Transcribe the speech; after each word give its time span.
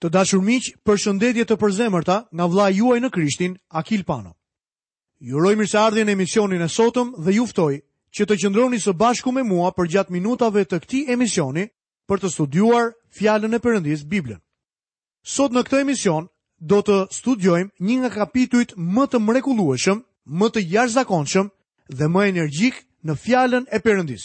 Të 0.00 0.08
dashur 0.16 0.40
miq, 0.40 0.64
përshëndetje 0.88 1.44
të 1.44 1.56
përzemërta 1.60 2.14
nga 2.32 2.44
vlla 2.48 2.70
juaj 2.72 3.00
në 3.04 3.10
Krishtin, 3.12 3.54
Akil 3.76 4.04
Pano. 4.08 4.32
Ju 5.20 5.36
uroj 5.36 5.52
mirëseardhjen 5.60 6.06
në 6.08 6.12
emisionin 6.16 6.62
e 6.64 6.68
sotëm 6.76 7.08
dhe 7.24 7.34
ju 7.36 7.44
ftoj 7.50 7.74
që 8.16 8.24
të 8.26 8.36
qëndroni 8.40 8.78
së 8.80 8.94
bashku 8.96 9.32
me 9.36 9.44
mua 9.44 9.68
për 9.76 9.88
gjatë 9.92 10.14
minutave 10.16 10.64
të 10.64 10.78
këtij 10.86 11.02
emisioni 11.12 11.66
për 12.08 12.20
të 12.22 12.30
studiuar 12.34 12.88
fjalën 13.18 13.54
e 13.54 13.60
Perëndis 13.64 14.06
Biblën. 14.08 14.40
Sot 15.22 15.52
në 15.52 15.66
këtë 15.68 15.82
emision 15.84 16.28
do 16.72 16.78
të 16.80 16.96
studiojmë 17.20 17.86
një 17.88 17.98
nga 18.00 18.10
kapitujt 18.16 18.72
më 18.96 19.04
të 19.12 19.20
mrekullueshëm, 19.26 20.00
më 20.40 20.46
të 20.54 20.60
jashtëzakonshëm 20.72 21.50
dhe 21.98 22.08
më 22.12 22.24
energjik 22.32 22.80
në 23.04 23.18
fjalën 23.24 23.68
e 23.68 23.78
Perëndis. 23.84 24.24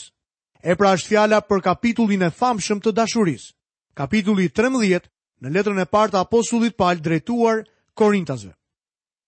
E 0.64 0.72
pra 0.80 0.96
është 0.96 1.12
fjala 1.12 1.42
për 1.44 1.60
kapitullin 1.68 2.24
e 2.26 2.32
famshëm 2.40 2.80
të 2.80 2.96
dashurisë, 2.98 3.52
kapitulli 4.00 4.48
13 4.58 5.12
në 5.44 5.52
letrën 5.56 5.82
e 5.82 5.86
partë 5.90 6.20
apostullit 6.22 6.76
Paul 6.80 7.02
drejtuar 7.04 7.64
Korintasve. 7.98 8.54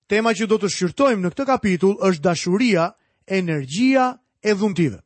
Tema 0.07 0.31
që 0.33 0.47
do 0.47 0.57
të 0.61 0.69
shqyrtojmë 0.71 1.23
në 1.25 1.33
këtë 1.33 1.45
kapitull 1.49 1.97
është 2.07 2.23
dashuria, 2.29 2.85
energjia 3.27 4.05
e 4.43 4.53
dhuntive. 4.55 5.01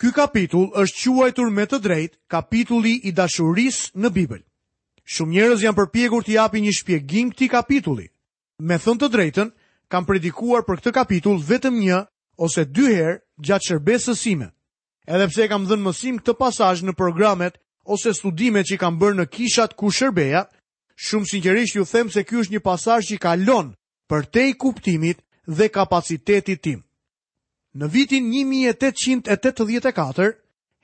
Ky 0.00 0.10
kapitull 0.16 0.70
është 0.80 1.12
quajtur 1.16 1.50
me 1.52 1.66
të 1.68 1.78
drejtë 1.86 2.18
kapitulli 2.32 2.94
i 3.06 3.12
dashurisë 3.12 3.92
në 4.00 4.10
Bibël. 4.10 4.42
Shumë 5.10 5.34
njerëz 5.36 5.62
janë 5.66 5.76
përpjekur 5.78 6.24
të 6.24 6.34
japin 6.38 6.64
një 6.64 6.74
shpjegim 6.80 7.30
këtij 7.34 7.50
kapitulli. 7.52 8.06
Me 8.60 8.78
thënë 8.78 9.00
të 9.04 9.08
drejtën, 9.14 9.50
kam 9.90 10.04
predikuar 10.08 10.64
për 10.66 10.80
këtë 10.80 10.92
kapitull 10.94 11.42
vetëm 11.46 11.78
një 11.82 12.00
ose 12.38 12.64
dy 12.64 12.86
herë 12.94 13.16
gjatë 13.44 13.68
shërbesës 13.70 14.18
sime. 14.24 14.50
Edhe 15.06 15.26
pse 15.30 15.48
kam 15.50 15.66
dhënë 15.66 15.84
mësim 15.86 16.18
këtë 16.20 16.34
pasazh 16.38 16.84
në 16.86 16.96
programet 16.98 17.58
ose 17.88 18.12
studimet 18.14 18.66
që 18.68 18.74
i 18.74 18.78
kam 18.82 18.98
bërë 19.00 19.16
në 19.20 19.26
kishat 19.32 19.72
ku 19.78 19.88
shërbeja, 19.90 20.44
shumë 21.00 21.26
sinqerisht 21.30 21.76
ju 21.78 21.84
them 21.88 22.10
se 22.12 22.24
ky 22.28 22.36
është 22.42 22.52
një 22.56 22.60
pasazh 22.64 23.06
që 23.08 23.18
kalon 23.22 23.72
për 24.10 24.26
te 24.32 24.48
i 24.50 24.54
kuptimit 24.60 25.22
dhe 25.48 25.68
kapacitetit 25.72 26.60
tim. 26.62 26.82
Në 27.74 27.86
vitin 27.94 28.28
1884, 28.34 30.34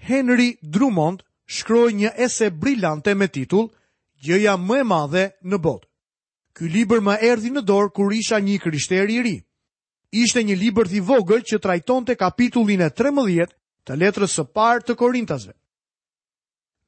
Henry 0.09 0.57
Drummond 0.63 1.23
shkroi 1.47 1.93
një 1.95 2.11
ese 2.17 2.51
brillante 2.51 3.15
me 3.15 3.29
titull 3.29 3.69
Gjëja 4.25 4.55
më 4.57 4.79
e 4.81 4.83
madhe 4.89 5.27
në 5.45 5.57
botë. 5.61 5.87
Ky 6.57 6.65
libër 6.73 7.01
më 7.05 7.15
erdhi 7.31 7.51
në 7.53 7.63
dorë 7.69 7.93
kur 7.95 8.13
isha 8.17 8.39
një 8.41 8.57
krishter 8.65 9.07
i 9.13 9.19
ri. 9.23 9.35
Ishte 10.23 10.41
një 10.47 10.57
libër 10.57 10.87
i 10.97 11.01
vogël 11.05 11.43
që 11.45 11.59
trajtonte 11.61 12.17
kapitullin 12.17 12.81
e 12.81 12.89
13 12.97 13.47
të 13.87 13.93
letrës 14.01 14.33
së 14.39 14.45
parë 14.57 14.85
të 14.89 14.95
Korintasve. 14.97 15.53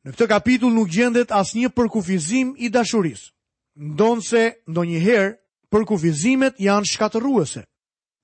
Në 0.06 0.12
këtë 0.14 0.26
kapitull 0.30 0.74
nuk 0.74 0.90
gjendet 0.94 1.32
asnjë 1.34 1.70
përkufizim 1.74 2.52
i 2.62 2.68
dashurisë. 2.70 3.32
Ndonë 3.78 4.22
se, 4.26 4.42
ndonjëherë, 4.70 5.32
përkufizimet 5.72 6.60
janë 6.62 6.86
shkatëruese. 6.90 7.62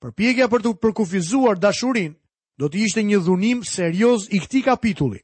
Përpjekja 0.03 0.47
për 0.51 0.63
të 0.63 0.73
përkufizuar 0.83 1.59
dashurin 1.59 2.15
do 2.59 2.69
të 2.71 2.79
ishte 2.87 3.03
një 3.05 3.19
dhunim 3.27 3.65
serios 3.67 4.29
i 4.31 4.39
këti 4.43 4.61
kapitulli. 4.69 5.21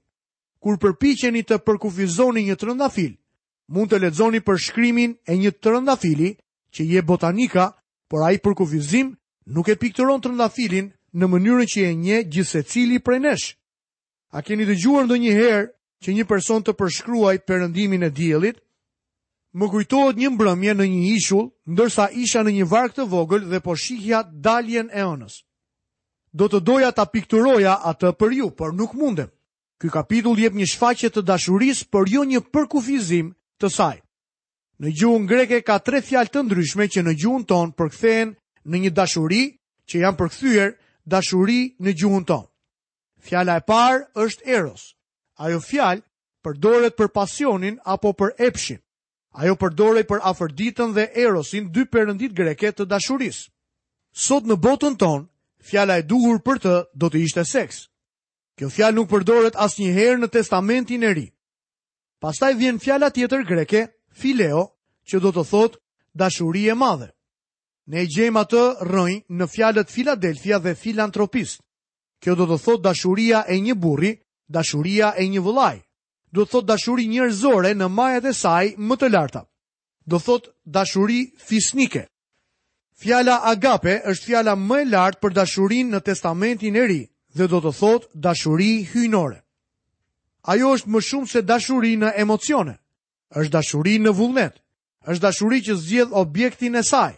Kur 0.62 0.77
përpiqeni 0.83 1.43
të 1.47 1.56
përkufizoni 1.67 2.43
një 2.48 2.56
trëndafil, 2.61 3.15
mund 3.73 3.91
të 3.93 4.01
ledzoni 4.03 4.41
për 4.45 4.59
shkrymin 4.67 5.15
e 5.31 5.39
një 5.41 5.51
trëndafili 5.62 6.34
që 6.75 6.83
je 6.93 7.03
botanika, 7.03 7.71
por 8.11 8.27
a 8.27 8.33
i 8.34 8.39
përkufizim 8.43 9.15
nuk 9.47 9.69
e 9.73 9.78
pikturon 9.81 10.21
trëndafilin 10.21 10.91
në 11.15 11.25
mënyrën 11.31 11.69
që 11.73 11.81
e 11.91 11.95
nje 11.95 12.23
gjithse 12.33 12.62
cili 12.67 12.98
prej 13.01 13.21
nesh. 13.25 13.47
A 14.37 14.43
keni 14.45 14.65
të 14.67 14.77
gjuar 14.83 15.06
ndo 15.06 15.17
që 16.01 16.12
një 16.17 16.25
person 16.27 16.62
të 16.65 16.73
përshkruaj 16.81 17.37
përëndimin 17.48 18.06
e 18.06 18.11
djelit, 18.11 18.59
më 19.59 19.67
kujtohet 19.73 20.17
një 20.20 20.31
mbrëmje 20.34 20.73
në 20.79 20.84
një 20.89 21.01
ishull, 21.17 21.48
ndërsa 21.73 22.05
isha 22.25 22.43
në 22.45 22.53
një 22.61 22.67
vark 22.70 22.93
të 22.97 23.05
vogël 23.12 23.45
dhe 23.51 23.59
po 23.61 23.75
shihja 23.77 24.23
daljen 24.47 24.89
e 24.95 25.03
onës. 25.05 25.43
Do 26.33 26.47
të 26.48 26.60
doja 26.62 26.91
ta 26.94 27.05
pikturoja 27.10 27.75
atë 27.91 28.12
për 28.19 28.31
ju, 28.39 28.49
por 28.55 28.72
nuk 28.75 28.94
mundem. 28.94 29.31
Ky 29.81 29.91
kapitull 29.91 30.39
jep 30.39 30.55
një 30.55 30.66
shfaqje 30.71 31.10
të 31.10 31.25
dashurisë, 31.27 31.89
por 31.91 32.06
jo 32.09 32.22
një 32.25 32.41
përkufizim 32.53 33.33
të 33.60 33.69
saj. 33.75 33.99
Në 34.81 34.89
gjuhën 34.97 35.27
greke 35.28 35.59
ka 35.66 35.78
tre 35.84 35.99
fjalë 36.00 36.31
të 36.33 36.41
ndryshme 36.47 36.87
që 36.89 37.00
në 37.03 37.12
gjuhën 37.21 37.44
ton 37.50 37.75
përkthehen 37.77 38.37
në 38.65 38.77
një 38.84 38.94
dashuri 38.97 39.43
që 39.89 39.94
janë 40.06 40.19
përkthyer 40.21 40.69
dashuri 41.05 41.60
në 41.83 41.91
gjuhën 41.99 42.25
ton. 42.28 42.47
Fjala 43.21 43.59
e 43.60 43.66
parë 43.66 44.06
është 44.15 44.47
Eros, 44.49 44.84
ajo 45.41 45.61
fjalë 45.69 46.03
përdoret 46.45 46.97
për 46.97 47.09
pasionin 47.17 47.78
apo 47.95 48.12
për 48.21 48.34
epshin. 48.47 48.78
Ajo 49.41 49.55
përdoret 49.62 50.09
për 50.11 50.21
afërditën 50.31 50.93
dhe 50.97 51.05
erosin 51.25 51.71
dy 51.75 51.84
perëndit 51.93 52.34
greke 52.41 52.71
të 52.73 52.84
dashurisë. 52.93 53.45
Sot 54.27 54.45
në 54.49 54.56
botën 54.65 54.97
tonë, 54.99 55.28
fjala 55.71 55.99
e 55.99 56.03
duhur 56.11 56.41
për 56.45 56.59
të 56.65 56.75
do 56.99 57.11
të 57.11 57.19
ishte 57.27 57.45
seks. 57.45 57.87
Kjo 58.59 58.69
fjalë 58.69 58.97
nuk 58.97 59.09
përdoret 59.12 59.56
asnjëherë 59.67 60.19
në 60.21 60.28
Testamentin 60.34 61.05
e 61.06 61.11
Ri. 61.15 61.27
Pastaj 62.21 62.53
vjen 62.59 62.78
fjala 62.78 63.11
tjetër 63.11 63.45
greke, 63.49 63.84
fileo, 64.21 64.65
që 65.09 65.21
do 65.25 65.31
të 65.33 65.45
thotë 65.51 65.78
dashuri 66.21 66.67
e 66.69 66.75
madhe. 66.75 67.09
Ne 67.91 68.03
e 68.03 68.07
gjejmë 68.12 68.41
atë 68.41 68.65
rrënjë 68.87 69.25
në 69.39 69.47
fjalët 69.55 69.91
Filadelfia 69.95 70.59
dhe 70.59 70.75
filantropist. 70.75 71.62
Kjo 72.21 72.34
do 72.37 72.45
të 72.51 72.59
thotë 72.65 72.83
dashuria 72.91 73.45
e 73.53 73.57
një 73.65 73.75
burri 73.83 74.12
dashuria 74.55 75.15
e 75.22 75.28
një 75.28 75.41
vëllai. 75.44 75.78
Do 76.33 76.44
thot 76.47 76.66
dashuri 76.71 77.06
njerëzore 77.11 77.72
në 77.75 77.88
majat 77.91 78.25
e 78.31 78.33
saj 78.34 78.66
më 78.88 78.94
të 79.00 79.09
larta. 79.11 79.43
Do 80.06 80.19
thot 80.19 80.50
dashuri 80.65 81.21
fisnike. 81.49 82.05
Fjala 83.00 83.37
agape 83.53 83.94
është 84.10 84.27
fjala 84.27 84.55
më 84.69 84.78
e 84.81 84.84
lartë 84.93 85.21
për 85.22 85.33
dashurinë 85.41 85.91
në 85.91 86.00
Testamentin 86.05 86.77
e 86.77 86.84
Ri 86.89 87.03
dhe 87.37 87.47
do 87.49 87.60
të 87.62 87.72
thot 87.81 88.03
dashuri 88.15 88.84
hyjnore. 88.93 89.41
Ajo 90.53 90.69
është 90.75 90.91
më 90.93 91.00
shumë 91.09 91.31
se 91.33 91.43
dashuri 91.43 91.97
në 91.97 92.10
emocione. 92.22 92.75
Është 93.41 93.53
dashuri 93.56 93.97
në 93.99 94.12
vullnet. 94.21 94.55
Është 95.10 95.22
dashuri 95.27 95.59
që 95.66 95.75
zgjedh 95.81 96.12
objektin 96.22 96.75
e 96.77 96.83
saj. 96.83 97.12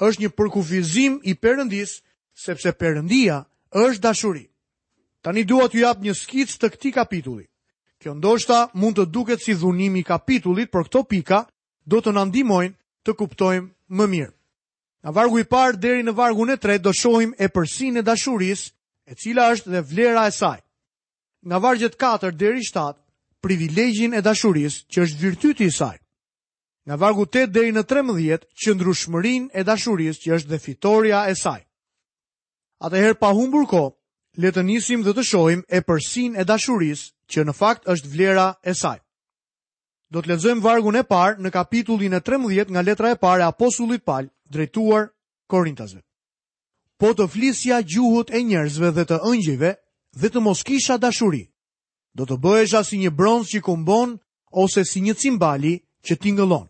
Është 0.00 0.22
një 0.22 0.30
përkufizim 0.38 1.20
i 1.22 1.34
Perëndis, 1.34 2.00
sepse 2.44 2.72
Perëndia 2.72 3.44
është 3.70 4.00
dashuri. 4.06 4.44
Tani 5.26 5.42
dua 5.44 5.66
t'ju 5.66 5.80
jap 5.82 5.98
një 6.06 6.12
skic 6.14 6.52
të 6.54 6.68
këtij 6.72 6.92
kapitulli. 6.94 7.42
Kjo 7.98 8.12
ndoshta 8.14 8.58
mund 8.78 8.94
të 8.94 9.06
duket 9.10 9.42
si 9.42 9.56
dhunimi 9.58 10.04
i 10.04 10.06
kapitullit, 10.06 10.70
por 10.70 10.86
këto 10.86 11.00
pika 11.02 11.40
do 11.82 11.98
të 11.98 12.12
na 12.14 12.22
ndihmojnë 12.30 12.76
të 13.02 13.10
kuptojmë 13.18 13.66
më 13.98 14.06
mirë. 14.12 14.32
Nga 15.02 15.14
vargu 15.18 15.40
i 15.40 15.44
parë 15.50 15.80
deri 15.82 16.06
në 16.06 16.14
vargun 16.14 16.54
e 16.54 16.54
tretë 16.62 16.84
do 16.86 16.92
shohim 16.94 17.34
e 17.42 17.48
përsinë 17.50 17.98
e 17.98 18.06
dashurisë, 18.06 18.70
e 19.10 19.18
cila 19.18 19.48
është 19.56 19.70
dhe 19.74 19.82
vlera 19.90 20.28
e 20.30 20.34
saj. 20.38 20.60
Nga 21.48 21.58
vargjet 21.64 21.98
4 22.06 22.30
deri 22.42 22.62
7, 22.70 22.94
privilegjin 23.42 24.14
e 24.14 24.22
dashurisë 24.22 24.86
që 24.92 24.98
është 25.08 25.22
virtyti 25.26 25.66
i 25.66 25.74
saj. 25.74 25.98
Nga 26.86 27.00
vargu 27.02 27.26
8 27.26 27.50
deri 27.50 27.74
në 27.74 27.82
13, 27.94 28.46
qëndrueshmërinë 28.62 29.50
e 29.58 29.64
dashurisë 29.72 30.20
që 30.22 30.34
është 30.38 30.50
dhe 30.54 30.62
fitoria 30.68 31.26
e 31.26 31.34
saj. 31.34 31.64
Atëherë 32.86 33.18
pa 33.18 33.34
humbur 33.34 33.66
kohë, 33.74 33.90
le 34.36 34.50
të 34.52 34.62
nisim 34.68 35.00
dhe 35.04 35.12
të 35.16 35.22
shohim 35.24 35.62
e 35.68 35.80
përsin 35.88 36.36
e 36.36 36.44
dashuris 36.44 37.02
që 37.32 37.40
në 37.48 37.54
fakt 37.56 37.88
është 37.92 38.10
vlera 38.12 38.46
e 38.70 38.74
saj. 38.76 38.98
Do 40.12 40.18
të 40.22 40.28
lezojmë 40.34 40.62
vargun 40.64 40.96
e 40.96 41.02
parë 41.08 41.40
në 41.42 41.50
kapitullin 41.56 42.14
e 42.14 42.20
13 42.20 42.70
nga 42.72 42.82
letra 42.84 43.10
e 43.10 43.16
parë 43.16 43.42
e 43.42 43.46
Apostullit 43.48 44.04
palë 44.04 44.28
drejtuar 44.52 45.08
Korintazve. 45.50 46.02
Po 47.00 47.12
të 47.16 47.26
flisja 47.32 47.80
gjuhët 47.84 48.30
e 48.36 48.40
njerëzve 48.48 48.90
dhe 48.96 49.04
të 49.08 49.18
ëngjive 49.30 49.72
dhe 50.20 50.28
të 50.30 50.40
mos 50.40 50.60
kisha 50.68 50.96
dashuri, 51.00 51.42
do 52.16 52.24
të 52.24 52.36
bëhesha 52.44 52.84
si 52.84 52.98
një 53.00 53.10
bronz 53.18 53.48
që 53.52 53.60
kumbon 53.66 54.16
ose 54.62 54.84
si 54.88 55.00
një 55.04 55.14
cimbali 55.20 55.74
që 56.06 56.14
tingëllon. 56.22 56.68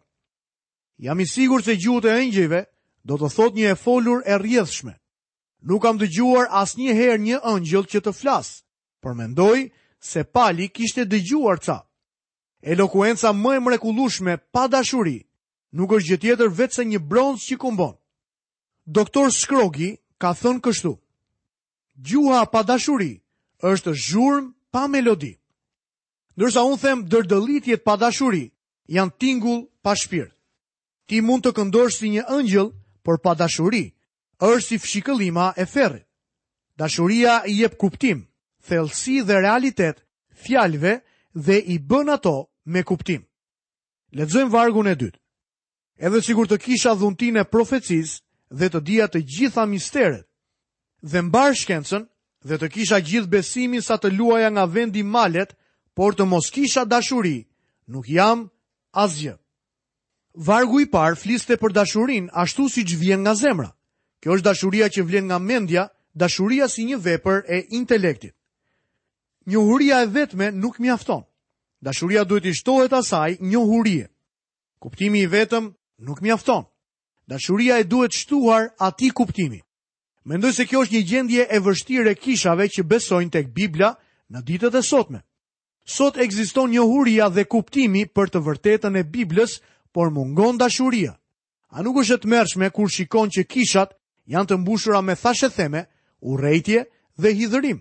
Jam 1.05 1.21
i 1.21 1.27
sigur 1.27 1.63
se 1.63 1.77
gjuhët 1.77 2.09
e 2.11 2.15
ëngjive 2.23 2.63
do 3.07 3.19
të 3.21 3.29
thot 3.37 3.53
një 3.59 3.71
e 3.71 3.77
folur 3.87 4.23
e 4.27 4.33
rrjedhshme, 4.39 4.95
Nuk 5.63 5.83
kam 5.83 5.97
dëgjuar 5.99 6.47
asnjëherë 6.53 7.21
një 7.23 7.41
ëngjël 7.43 7.85
që 7.89 8.01
të 8.05 8.13
flas, 8.13 8.63
por 9.01 9.15
mendoj 9.17 9.71
se 10.01 10.25
pali 10.25 10.69
kishte 10.69 11.05
dëgjuar 11.07 11.57
ca. 11.65 11.79
Elokuenca 12.63 13.33
më 13.33 13.57
e 13.57 13.61
mrekullueshme 13.61 14.37
pa 14.53 14.67
dashuri 14.69 15.23
nuk 15.73 15.93
është 15.93 16.09
gjë 16.09 16.19
tjetër 16.21 16.49
vetëm 16.59 16.89
një 16.91 16.99
bronz 17.09 17.41
që 17.49 17.57
kumbon. 17.57 17.95
Doktor 18.87 19.31
Shkrogi 19.33 19.91
ka 20.21 20.33
thënë 20.35 20.61
kështu: 20.65 20.93
Gjuha 22.07 22.45
pa 22.53 22.61
dashuri 22.63 23.13
është 23.71 23.93
zhurm 24.07 24.53
pa 24.73 24.87
melodi. 24.89 25.35
Ndërsa 26.37 26.63
unë 26.69 26.81
them 26.83 26.99
dërdëlitjet 27.11 27.85
pa 27.85 27.97
dashuri 27.97 28.45
janë 28.95 29.17
tingull 29.21 29.61
pa 29.83 29.95
shpirt. 29.97 30.33
Ti 31.07 31.21
mund 31.21 31.43
të 31.45 31.51
këndosh 31.57 31.97
si 31.99 32.09
një 32.11 32.25
ëngjël, 32.37 32.69
por 33.05 33.19
pa 33.23 33.35
dashuri 33.35 33.85
është 34.45 34.61
si 34.69 34.77
fshikëllima 34.79 35.53
e 35.57 35.65
ferrit. 35.67 36.05
Dashuria 36.79 37.43
i 37.47 37.55
jep 37.63 37.77
kuptim, 37.79 38.19
thellësi 38.69 39.23
dhe 39.25 39.35
realitet 39.41 40.05
fjalëve 40.45 40.95
dhe 41.47 41.57
i 41.75 41.79
bën 41.89 42.09
ato 42.13 42.49
me 42.67 42.83
kuptim. 42.83 43.23
Lexojmë 44.13 44.53
vargun 44.53 44.87
e 44.87 44.95
dytë. 44.97 45.19
Edhe 46.07 46.21
sikur 46.23 46.47
të 46.47 46.59
kisha 46.65 46.93
dhuntinë 46.95 47.41
e 47.41 47.49
profecisë 47.53 48.21
dhe 48.59 48.69
të 48.71 48.81
dija 48.87 49.07
të 49.09 49.21
gjitha 49.35 49.65
misteret 49.69 50.27
dhe 51.11 51.21
mbar 51.23 51.55
shkencën 51.63 52.05
dhe 52.47 52.57
të 52.61 52.69
kisha 52.75 52.99
gjithë 53.09 53.31
besimin 53.33 53.83
sa 53.83 53.97
të 53.99 54.11
luaja 54.17 54.49
nga 54.53 54.65
vendi 54.77 55.03
malet, 55.17 55.55
por 55.97 56.13
të 56.15 56.25
mos 56.29 56.51
kisha 56.55 56.85
dashuri, 56.85 57.39
nuk 57.93 58.05
jam 58.17 58.47
asgjë. 59.05 59.35
Vargu 60.47 60.81
i 60.81 60.87
parë 60.95 61.17
fliste 61.23 61.57
për 61.57 61.73
dashurin 61.79 62.29
ashtu 62.43 62.67
si 62.73 62.85
që 62.89 62.97
vjen 63.01 63.23
nga 63.25 63.35
zemra. 63.35 63.71
Kjo 64.23 64.37
është 64.39 64.45
dashuria 64.47 64.89
që 64.97 65.03
vlen 65.09 65.29
nga 65.29 65.39
mendja, 65.47 65.87
dashuria 66.15 66.69
si 66.69 66.85
një 66.89 66.99
vepër 67.05 67.43
e 67.49 67.59
intelektit. 67.79 68.33
Njohuria 69.47 70.03
e 70.03 70.07
vetme 70.17 70.51
nuk 70.51 70.79
mjafton. 70.83 71.23
Dashuria 71.87 72.25
duhet 72.25 72.45
i 72.51 72.55
shtohet 72.57 72.93
asaj 72.93 73.37
njohurie. 73.41 74.07
Kuptimi 74.83 75.23
i 75.23 75.29
vetëm 75.31 75.65
nuk 76.07 76.23
mjafton. 76.25 76.65
Dashuria 77.29 77.79
e 77.79 77.85
duhet 77.85 78.13
shtuar 78.13 78.73
atij 78.87 79.13
kuptimi. 79.15 79.61
Mendoj 80.27 80.53
se 80.57 80.65
kjo 80.67 80.83
është 80.83 80.95
një 80.97 81.07
gjendje 81.11 81.45
e 81.51 81.59
vështirë 81.63 82.11
e 82.13 82.19
kishave 82.23 82.67
që 82.75 82.83
besojnë 82.91 83.31
tek 83.37 83.53
Bibla 83.55 83.93
në 84.33 84.41
ditët 84.49 84.75
e 84.75 84.83
sotme. 84.83 85.21
Sot 85.87 86.19
ekziston 86.19 86.71
njohuria 86.75 87.29
dhe 87.31 87.45
kuptimi 87.45 88.07
për 88.11 88.33
të 88.33 88.41
vërtetën 88.47 88.97
e 88.99 89.05
Biblës, 89.15 89.61
por 89.95 90.11
mungon 90.11 90.59
dashuria. 90.59 91.13
A 91.71 91.83
nuk 91.83 92.03
është 92.03 92.67
e 92.67 92.71
kur 92.75 92.89
shikon 92.91 93.29
që 93.31 93.47
kishat 93.47 93.95
janë 94.27 94.49
të 94.51 94.57
mbushura 94.61 95.01
me 95.07 95.15
thashe 95.17 95.49
theme, 95.55 95.85
urrejtje 96.21 96.85
dhe 97.23 97.33
hidhërim. 97.39 97.81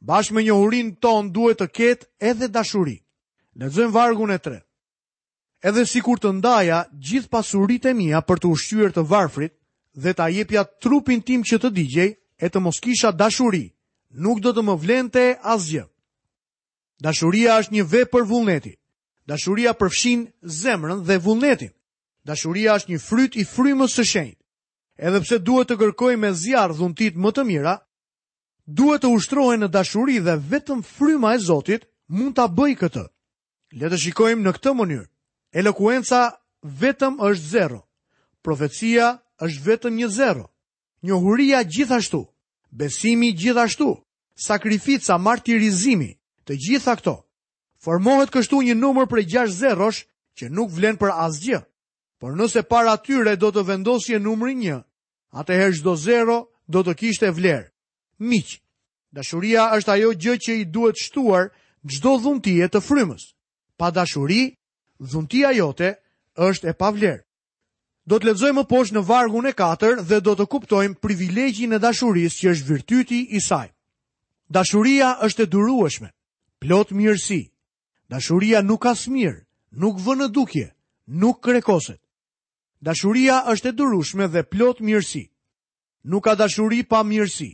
Bashkë 0.00 0.34
me 0.36 0.42
një 0.46 0.56
hurin 0.60 0.90
ton 1.04 1.32
duhet 1.32 1.60
të 1.60 1.66
ketë 1.76 2.06
edhe 2.30 2.48
dashuri. 2.48 2.98
Lezëm 3.60 3.92
vargun 3.92 4.30
e 4.32 4.38
tre. 4.38 4.60
Edhe 5.64 5.84
si 5.86 6.00
kur 6.00 6.16
të 6.20 6.30
ndaja 6.38 6.84
gjith 6.96 7.28
pasurit 7.28 7.84
e 7.84 7.92
mija 7.94 8.20
për 8.24 8.38
të 8.40 8.48
ushqyër 8.48 8.92
të 8.96 9.04
varfrit 9.10 9.52
dhe 10.00 10.14
të 10.16 10.22
ajepja 10.28 10.62
trupin 10.80 11.20
tim 11.20 11.42
që 11.44 11.58
të 11.60 11.70
digjej 11.76 12.10
e 12.38 12.46
të 12.48 12.58
mos 12.64 12.78
kisha 12.80 13.10
dashuri, 13.12 13.66
nuk 14.10 14.40
do 14.40 14.54
të 14.56 14.62
më 14.64 14.76
vlente 14.82 15.24
asgjë. 15.52 15.84
Dashuria 17.04 17.58
është 17.60 17.74
një 17.76 17.84
ve 17.92 18.02
për 18.08 18.24
vullneti. 18.28 18.72
Dashuria 19.28 19.72
përfshin 19.76 20.26
zemrën 20.62 21.04
dhe 21.04 21.18
vullnetin. 21.24 21.72
Dashuria 22.24 22.78
është 22.78 22.92
një 22.94 23.00
fryt 23.08 23.36
i 23.36 23.44
frymës 23.44 23.92
së 24.00 24.04
shenjt 24.04 24.39
edhe 25.00 25.20
pse 25.24 25.38
duhet 25.44 25.70
të 25.70 25.76
kërkoj 25.80 26.14
me 26.20 26.30
zjarë 26.36 26.76
dhuntit 26.76 27.16
më 27.16 27.30
të 27.36 27.44
mira, 27.48 27.74
duhet 28.66 29.02
të 29.04 29.10
ushtrohen 29.16 29.64
në 29.64 29.68
dashuri 29.74 30.18
dhe 30.26 30.34
vetëm 30.52 30.82
fryma 30.94 31.32
e 31.36 31.38
Zotit 31.40 31.86
mund 32.08 32.36
të 32.36 32.46
bëj 32.56 32.72
këtë. 32.80 33.04
Le 33.80 33.86
të 33.90 33.98
shikojmë 34.04 34.44
në 34.44 34.52
këtë 34.56 34.72
mënyrë. 34.80 35.06
Elokuenca 35.60 36.20
vetëm 36.80 37.14
është 37.26 37.48
zero. 37.54 37.78
Profecia 38.44 39.06
është 39.44 39.64
vetëm 39.68 39.94
një 40.02 40.08
zero. 40.18 40.44
Njohuria 41.06 41.62
gjithashtu. 41.64 42.20
Besimi 42.80 43.32
gjithashtu. 43.40 43.88
Sakrifica, 44.46 45.16
martirizimi, 45.18 46.10
të 46.44 46.52
gjitha 46.64 46.94
këto. 47.00 47.14
Formohet 47.84 48.30
kështu 48.32 48.60
një 48.66 48.74
numër 48.76 49.08
për 49.10 49.20
6 49.48 49.56
zerosh 49.62 50.00
që 50.36 50.50
nuk 50.56 50.70
vlen 50.76 50.96
për 51.00 51.10
asgjë. 51.28 51.60
Por 52.20 52.36
nëse 52.36 52.60
para 52.68 52.96
tyre 53.00 53.36
do 53.40 53.48
të 53.52 53.62
vendosje 53.68 54.18
numri 54.20 54.54
një, 54.54 54.76
herë 55.32 55.74
çdo 55.78 55.96
zero 55.96 56.48
do 56.68 56.82
të 56.82 56.94
kishte 56.98 57.30
vlerë. 57.30 57.70
Miq, 58.18 58.58
dashuria 59.12 59.70
është 59.78 59.90
ajo 59.92 60.12
gjë 60.14 60.36
që 60.44 60.52
i 60.60 60.64
duhet 60.64 60.96
shtuar 60.98 61.50
çdo 61.86 62.18
dhuntie 62.22 62.68
të 62.68 62.80
frymës. 62.80 63.34
Pa 63.78 63.90
dashuri, 63.90 64.54
dhuntia 65.00 65.50
jote 65.56 65.96
është 66.36 66.68
e 66.68 66.72
pavlerë. 66.74 67.22
Do 68.06 68.18
të 68.18 68.26
lexojmë 68.26 68.60
më 68.60 68.64
poshtë 68.68 68.94
në 68.96 69.02
vargun 69.08 69.46
e 69.46 69.52
4 69.52 70.02
dhe 70.08 70.20
do 70.20 70.34
të 70.34 70.46
kuptojmë 70.46 71.00
privilegjin 71.00 71.72
e 71.72 71.78
dashurisë 71.78 72.38
që 72.40 72.50
është 72.52 72.68
virtyti 72.68 73.20
i 73.36 73.40
saj. 73.40 73.68
Dashuria 74.50 75.16
është 75.24 75.42
e 75.46 75.46
durueshme, 75.52 76.08
plot 76.60 76.90
mirësi. 76.92 77.42
Dashuria 78.10 78.62
nuk 78.62 78.82
ka 78.82 78.94
smirë, 78.98 79.44
nuk 79.78 80.00
vënë 80.02 80.26
dukje, 80.34 80.66
nuk 81.22 81.38
krekoset, 81.44 82.00
Dashuria 82.80 83.42
është 83.52 83.68
e 83.68 83.72
durushme 83.76 84.26
dhe 84.28 84.42
plot 84.42 84.80
mirësi. 84.80 85.26
Nuk 86.08 86.24
ka 86.24 86.34
dashuri 86.34 86.82
pa 86.82 87.02
mirësi. 87.04 87.50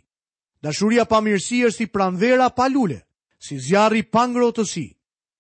Dashuria 0.63 1.05
pa 1.05 1.21
mirësi 1.21 1.65
është 1.67 1.77
si 1.79 1.87
pranvera 1.87 2.49
pa 2.51 2.69
lule, 2.71 3.01
si 3.39 3.59
zjarri 3.59 4.03
pa 4.03 4.27
ngrotësi. 4.29 4.87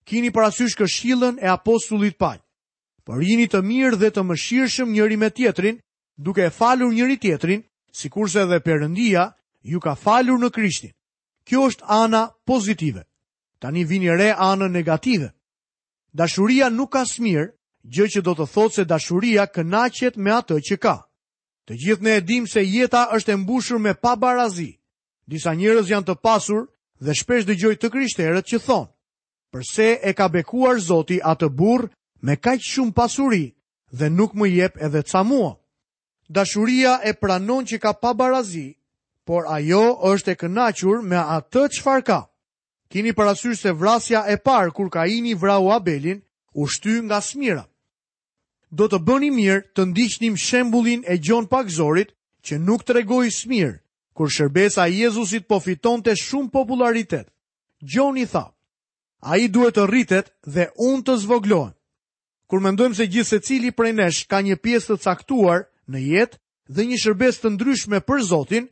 Kini 0.06 0.30
parasysh 0.30 0.74
këshillën 0.78 1.38
e 1.40 1.46
apostullit 1.48 2.18
Paul. 2.18 2.38
Por 3.04 3.22
jini 3.22 3.46
të 3.46 3.62
mirë 3.62 3.96
dhe 3.96 4.10
të 4.10 4.22
mëshirshëm 4.26 4.90
njëri 4.90 5.16
me 5.16 5.30
tjetrin, 5.30 5.78
duke 6.18 6.42
e 6.46 6.50
falur 6.50 6.90
njëri 6.92 7.16
tjetrin, 7.22 7.62
sikurse 7.94 8.42
edhe 8.42 8.58
Perëndia 8.66 9.24
ju 9.62 9.78
ka 9.82 9.94
falur 9.94 10.38
në 10.38 10.50
Krishtin. 10.50 10.92
Kjo 11.46 11.68
është 11.70 11.84
ana 11.86 12.24
pozitive. 12.46 13.04
Tani 13.58 13.84
vini 13.84 14.10
re 14.10 14.32
anën 14.34 14.70
negative. 14.74 15.30
Dashuria 16.14 16.70
nuk 16.70 16.92
ka 16.92 17.04
smir, 17.06 17.52
gjë 17.86 18.16
që 18.16 18.22
do 18.26 18.32
të 18.34 18.46
thotë 18.50 18.74
se 18.74 18.84
dashuria 18.84 19.46
kënaqet 19.46 20.16
me 20.18 20.32
atë 20.34 20.58
që 20.68 20.76
ka. 20.82 20.96
Të 21.68 21.74
gjithë 21.82 22.02
ne 22.06 22.16
e 22.16 22.22
dim 22.22 22.46
se 22.46 22.62
jeta 22.64 23.06
është 23.14 23.32
e 23.32 23.36
mbushur 23.36 23.78
me 23.78 23.94
pabarazi. 23.94 24.70
Disa 25.26 25.54
njerëz 25.54 25.90
janë 25.90 26.06
të 26.10 26.14
pasur 26.22 26.66
dhe 27.00 27.14
shpesh 27.14 27.46
dëgjoj 27.46 27.74
të 27.80 27.90
krishterët 27.90 28.46
që 28.46 28.58
thonë: 28.66 28.90
"Përse 29.52 29.88
e 30.08 30.12
ka 30.18 30.26
bekuar 30.28 30.78
Zoti 30.78 31.20
atë 31.22 31.48
burr 31.58 31.90
me 32.22 32.36
kaq 32.36 32.60
shumë 32.62 32.92
pasuri 32.94 33.46
dhe 33.92 34.08
nuk 34.10 34.34
më 34.34 34.46
jep 34.56 34.76
edhe 34.82 35.02
ca 35.02 35.22
mua?" 35.22 35.54
Dashuria 36.28 36.98
e 37.06 37.12
pranon 37.14 37.64
që 37.66 37.78
ka 37.78 37.92
pabarazi, 38.02 38.74
por 39.24 39.46
ajo 39.46 39.82
është 40.10 40.30
e 40.30 40.34
kënaqur 40.34 41.02
me 41.06 41.16
atë 41.38 41.68
çfarë 41.74 42.04
ka. 42.06 42.20
Kini 42.90 43.12
parasysh 43.12 43.60
se 43.62 43.72
vrasja 43.72 44.24
e 44.28 44.36
parë 44.36 44.72
kur 44.74 44.90
Kaini 44.90 45.34
vrau 45.34 45.70
Abelin 45.70 46.20
u 46.54 46.66
shty 46.66 47.02
nga 47.02 47.20
smira 47.20 47.66
do 48.70 48.88
të 48.90 48.98
bëni 49.06 49.30
mirë 49.30 49.60
të 49.74 49.84
ndiqnim 49.92 50.36
shembulin 50.36 51.04
e 51.06 51.16
Gjon 51.22 51.46
Pakzorit 51.46 52.10
që 52.46 52.58
nuk 52.58 52.82
të 52.86 52.92
regoj 53.00 53.28
smirë, 53.30 53.78
kur 54.14 54.30
shërbesa 54.30 54.86
Jezusit 54.90 55.46
po 55.48 55.60
fitonte 55.60 56.10
të 56.10 56.22
shumë 56.22 56.50
popularitet. 56.50 57.28
Gjon 57.80 58.16
i 58.16 58.26
tha, 58.26 58.46
a 59.22 59.36
i 59.38 59.48
duhet 59.48 59.76
të 59.76 59.86
rritet 59.86 60.32
dhe 60.46 60.70
unë 60.78 61.02
të 61.04 61.16
zvoglohem. 61.24 61.72
Kur 62.46 62.60
mendojmë 62.62 62.94
se 62.94 63.06
gjithë 63.10 63.28
se 63.28 63.40
cili 63.40 63.72
prej 63.74 63.92
nesh 63.92 64.26
ka 64.30 64.38
një 64.42 64.56
pjesë 64.62 64.94
të 64.94 65.02
caktuar 65.02 65.66
në 65.90 65.98
jetë 66.02 66.38
dhe 66.74 66.82
një 66.86 66.98
shërbes 67.02 67.40
të 67.42 67.48
ndryshme 67.54 68.00
për 68.06 68.22
Zotin, 68.22 68.66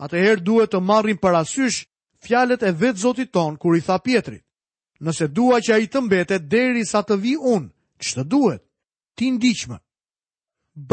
atëherë 0.00 0.44
duhet 0.44 0.72
të 0.72 0.80
marrim 0.80 1.18
parasysh 1.20 1.84
fjalet 2.24 2.62
e 2.62 2.72
vetë 2.72 3.02
Zotit 3.04 3.32
ton 3.32 3.56
kur 3.60 3.76
i 3.76 3.84
tha 3.84 3.98
pjetrit. 3.98 4.44
Nëse 5.00 5.28
dua 5.28 5.60
që 5.62 5.72
a 5.74 5.78
i 5.78 5.86
të 5.86 6.00
mbetet 6.00 6.48
deri 6.50 6.82
sa 6.88 7.04
të 7.06 7.16
vi 7.22 7.36
unë, 7.36 7.68
që 8.02 8.10
të 8.16 8.24
duhet? 8.28 8.62
ti 9.18 9.32
ndiqme. 9.34 9.78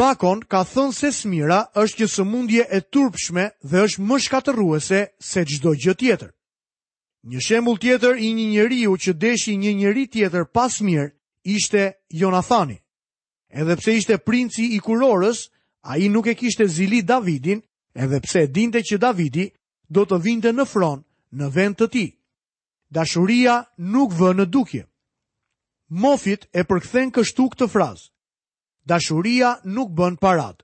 Bakon 0.02 0.40
ka 0.50 0.64
thënë 0.72 0.92
se 0.98 1.10
smira 1.14 1.60
është 1.82 1.98
një 2.02 2.08
sëmundje 2.16 2.62
e 2.76 2.80
turpshme 2.94 3.44
dhe 3.70 3.78
është 3.86 4.00
më 4.08 4.16
shkatëruese 4.24 5.00
se 5.28 5.40
gjdo 5.50 5.70
gjë 5.82 5.94
tjetër. 6.00 6.32
Një 7.30 7.40
shembul 7.46 7.78
tjetër 7.82 8.14
i 8.26 8.32
një 8.38 8.46
njeriu 8.54 8.92
që 9.02 9.12
deshi 9.24 9.52
një 9.62 9.72
njeri 9.80 10.04
tjetër 10.12 10.44
pas 10.56 10.72
mirë 10.86 11.08
ishte 11.56 11.82
Jonathani. 12.20 12.78
Edhe 13.60 13.74
pse 13.78 13.90
ishte 13.98 14.18
princi 14.28 14.64
i 14.76 14.80
kurorës, 14.84 15.38
a 15.90 15.98
i 16.04 16.10
nuk 16.14 16.26
e 16.26 16.34
kishte 16.40 16.66
zili 16.76 17.00
Davidin, 17.10 17.60
edhe 18.02 18.18
pse 18.24 18.40
dinte 18.56 18.80
që 18.88 18.96
Davidi 19.04 19.46
do 19.94 20.02
të 20.06 20.18
vinte 20.26 20.50
në 20.52 20.66
fron 20.72 20.98
në 21.38 21.46
vend 21.54 21.78
të 21.78 21.86
ti. 21.94 22.06
Dashuria 22.96 23.60
nuk 23.94 24.10
vë 24.18 24.34
në 24.36 24.46
dukje. 24.54 24.82
Mofit 26.02 26.50
e 26.58 26.66
përkthen 26.66 27.14
kështu 27.14 27.46
këtë 27.54 27.70
frazë 27.74 28.06
dashuria 28.86 29.58
nuk 29.64 29.90
bën 29.92 30.16
parat. 30.16 30.62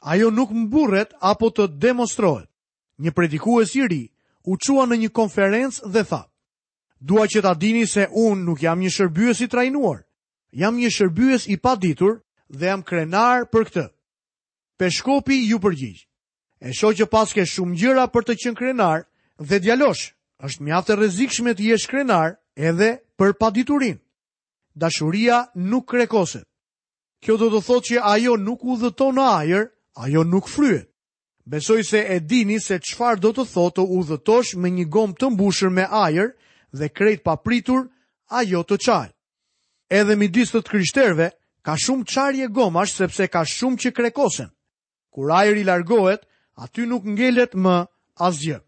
Ajo 0.00 0.30
nuk 0.32 0.50
mburret 0.54 1.12
apo 1.20 1.48
të 1.50 1.66
demonstrohet. 1.82 2.48
Një 2.98 3.12
predikues 3.12 3.74
i 3.76 3.84
ri 3.88 4.04
u 4.48 4.56
qua 4.58 4.84
në 4.88 4.96
një 4.96 5.10
konferencë 5.12 5.92
dhe 5.92 6.04
tha, 6.08 6.22
Dua 7.00 7.26
që 7.30 7.42
ta 7.42 7.54
dini 7.54 7.86
se 7.86 8.08
unë 8.10 8.42
nuk 8.44 8.58
jam 8.62 8.80
një 8.80 8.90
shërbyes 8.90 9.40
i 9.40 9.46
trajnuar, 9.48 10.02
jam 10.50 10.74
një 10.76 10.90
shërbyes 10.90 11.46
i 11.46 11.56
paditur 11.56 12.20
dhe 12.48 12.66
jam 12.66 12.82
krenar 12.82 13.46
për 13.52 13.64
këtë. 13.64 13.86
Peshkopi 14.78 15.34
ju 15.46 15.58
përgjigj. 15.62 16.00
E 16.60 16.72
shoh 16.74 16.96
që 16.98 17.06
paske 17.06 17.46
shumë 17.46 17.76
gjëra 17.78 18.08
për 18.10 18.24
të 18.24 18.34
qenë 18.34 18.56
krenar 18.58 19.04
dhe 19.38 19.58
djalosh, 19.62 20.10
është 20.42 20.62
mjaft 20.62 20.90
e 20.90 20.96
rrezikshme 20.96 21.54
të 21.54 21.62
jesh 21.68 21.86
krenar 21.86 22.34
edhe 22.56 22.98
për 23.18 23.36
diturin. 23.54 23.98
Dashuria 24.74 25.46
nuk 25.54 25.86
krekoset. 25.86 26.47
Kjo 27.24 27.34
do 27.40 27.48
të 27.52 27.60
thotë 27.66 27.88
që 27.88 28.02
ajo 28.14 28.34
nuk 28.38 28.62
u 28.64 28.76
dhëton 28.78 29.16
në 29.18 29.24
ajer, 29.38 29.64
ajo 30.06 30.22
nuk 30.24 30.46
fryet. 30.48 30.86
Besoj 31.50 31.80
se 31.88 32.02
e 32.14 32.18
dini 32.30 32.60
se 32.60 32.76
qfar 32.84 33.16
do 33.18 33.32
të 33.34 33.44
thotë 33.54 33.82
u 33.96 34.02
dhëtosh 34.10 34.54
me 34.60 34.70
një 34.70 34.84
gom 34.92 35.14
të 35.16 35.30
mbushër 35.34 35.70
me 35.78 35.86
ajer 36.02 36.30
dhe 36.78 36.88
krejt 36.92 37.24
papritur 37.26 37.88
ajo 38.38 38.60
të 38.68 38.76
qaj. 38.86 39.08
Edhe 39.90 40.16
mi 40.20 40.28
distët 40.28 40.68
kryshterve, 40.68 41.30
ka 41.64 41.74
shumë 41.84 42.04
qarje 42.12 42.48
gomash 42.54 42.92
sepse 43.00 43.26
ka 43.32 43.42
shumë 43.54 43.80
që 43.82 43.92
krekosen. 43.96 44.50
Kur 45.14 45.32
ajer 45.38 45.56
i 45.56 45.64
largohet, 45.66 46.28
aty 46.62 46.84
nuk 46.86 47.02
ngellet 47.16 47.56
më 47.64 47.76
asgjë. 48.28 48.60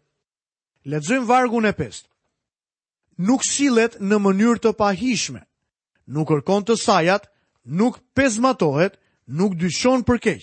Ledzojmë 0.89 1.29
vargun 1.29 1.69
e 1.69 1.75
pestë. 1.77 2.09
Nuk 3.29 3.45
silet 3.45 3.99
në 4.01 4.17
mënyrë 4.25 4.63
të 4.63 4.73
pahishme, 4.81 5.43
nuk 6.09 6.27
kërkon 6.33 6.65
të 6.65 6.75
sajat, 6.81 7.29
nuk 7.63 7.99
pezmatohet, 8.13 8.97
nuk 9.25 9.55
dyshon 9.59 10.03
për 10.03 10.17
keq. 10.19 10.41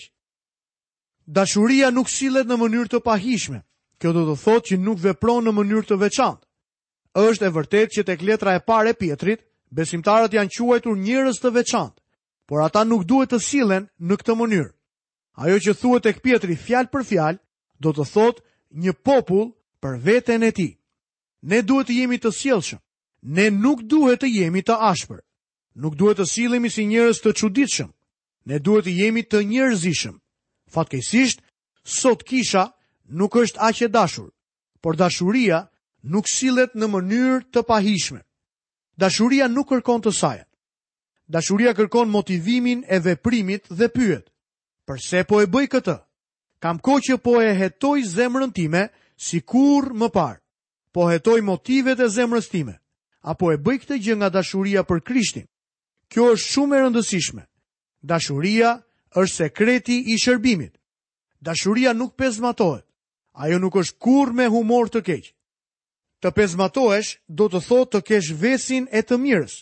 Dashuria 1.27 1.91
nuk 1.91 2.09
sillet 2.09 2.47
në 2.47 2.57
mënyrë 2.57 2.89
të 2.93 3.01
pahishme. 3.05 3.61
Kjo 3.99 4.13
do 4.15 4.23
të 4.29 4.35
thotë 4.41 4.67
që 4.69 4.77
nuk 4.81 4.99
vepron 5.03 5.43
në 5.45 5.51
mënyrë 5.55 5.87
të 5.87 5.97
veçantë. 5.99 6.45
Është 7.19 7.45
e 7.45 7.51
vërtetë 7.53 7.93
që 7.97 8.03
tek 8.07 8.21
letra 8.21 8.55
e 8.55 8.59
parë 8.63 8.89
e 8.93 8.95
Pjetrit, 8.95 9.41
besimtarët 9.71 10.33
janë 10.33 10.53
quajtur 10.57 10.97
njerëz 10.97 11.39
të 11.41 11.49
veçantë, 11.53 11.97
por 12.47 12.61
ata 12.63 12.83
nuk 12.85 13.03
duhet 13.05 13.31
të 13.33 13.39
sillen 13.43 13.89
në 13.99 14.15
këtë 14.19 14.35
mënyrë. 14.39 14.71
Ajo 15.43 15.57
që 15.59 15.75
thuhet 15.79 16.03
tek 16.05 16.21
Pjetri 16.23 16.55
fjal 16.55 16.87
për 16.91 17.03
fjal, 17.05 17.35
do 17.79 17.89
të 17.91 18.05
thotë 18.13 18.43
një 18.73 18.93
popull 19.05 19.51
për 19.83 19.99
veten 20.03 20.43
e 20.43 20.51
tij. 20.51 20.77
Ne 21.41 21.61
duhet 21.61 21.87
të 21.89 21.93
jemi 21.99 22.17
të 22.17 22.31
sjellshëm. 22.31 22.79
Ne 23.21 23.49
nuk 23.51 23.81
duhet 23.83 24.21
të 24.23 24.27
jemi 24.39 24.61
të 24.63 24.75
ashpër. 24.79 25.19
Nuk 25.77 25.95
duhet 25.99 26.17
të 26.17 26.25
sillemi 26.29 26.69
si 26.73 26.85
njerëz 26.85 27.19
të 27.21 27.33
çuditshëm. 27.37 27.91
Ne 28.49 28.59
duhet 28.59 28.85
të 28.85 28.93
jemi 29.03 29.21
të 29.23 29.43
njerëzishëm. 29.51 30.15
Fatkeqësisht, 30.73 31.41
sot 31.83 32.23
kisha 32.23 32.63
nuk 33.09 33.35
është 33.35 33.59
aq 33.61 33.81
e 33.85 33.87
dashur, 33.87 34.29
por 34.81 34.95
dashuria 34.97 35.67
nuk 36.03 36.25
sillet 36.29 36.73
në 36.73 36.87
mënyrë 36.89 37.39
të 37.53 37.61
pahishme. 37.67 38.21
Dashuria 38.99 39.47
nuk 39.47 39.69
kërkon 39.69 40.01
të 40.03 40.11
saj. 40.13 40.39
Dashuria 41.29 41.73
kërkon 41.77 42.09
motivimin 42.09 42.81
e 42.89 42.97
veprimit 42.99 43.69
dhe 43.69 43.87
pyet: 43.93 44.25
Përse 44.87 45.21
po 45.29 45.41
e 45.41 45.45
bëj 45.53 45.67
këtë? 45.71 45.95
Kam 46.59 46.79
kohë 46.83 47.01
që 47.05 47.13
po 47.23 47.33
e 47.45 47.53
hetoj 47.55 47.99
zemrën 48.15 48.51
time 48.51 48.87
si 49.15 49.39
kur 49.41 49.93
më 49.99 50.09
par. 50.13 50.35
Po 50.93 51.05
hetoj 51.09 51.41
motivet 51.45 51.99
e 52.01 52.07
zemrës 52.09 52.49
time. 52.51 52.75
Apo 53.21 53.53
e 53.53 53.57
bëj 53.65 53.77
këtë 53.85 53.99
gjë 54.03 54.15
nga 54.17 54.29
dashuria 54.33 54.81
për 54.89 54.99
Krishtin? 55.07 55.45
Kjo 56.09 56.25
është 56.33 56.47
shumë 56.51 56.75
e 56.77 56.83
rëndësishme. 56.83 57.43
Dashuria 58.11 58.69
është 59.23 59.35
sekreti 59.35 59.97
i 60.13 60.17
shërbimit. 60.23 60.73
Dashuria 61.49 61.93
nuk 61.93 62.15
pezmatohet. 62.17 62.85
Ajo 63.45 63.59
nuk 63.61 63.75
është 63.77 63.97
kur 64.03 64.31
me 64.35 64.49
humor 64.49 64.89
të 64.89 65.03
keq. 65.09 65.27
Të 66.21 66.31
pezmatohesh 66.35 67.11
do 67.39 67.47
të 67.49 67.61
thot 67.67 67.93
të 67.93 68.01
kesh 68.09 68.31
vesin 68.41 68.87
e 68.91 69.03
të 69.05 69.19
mirës. 69.21 69.53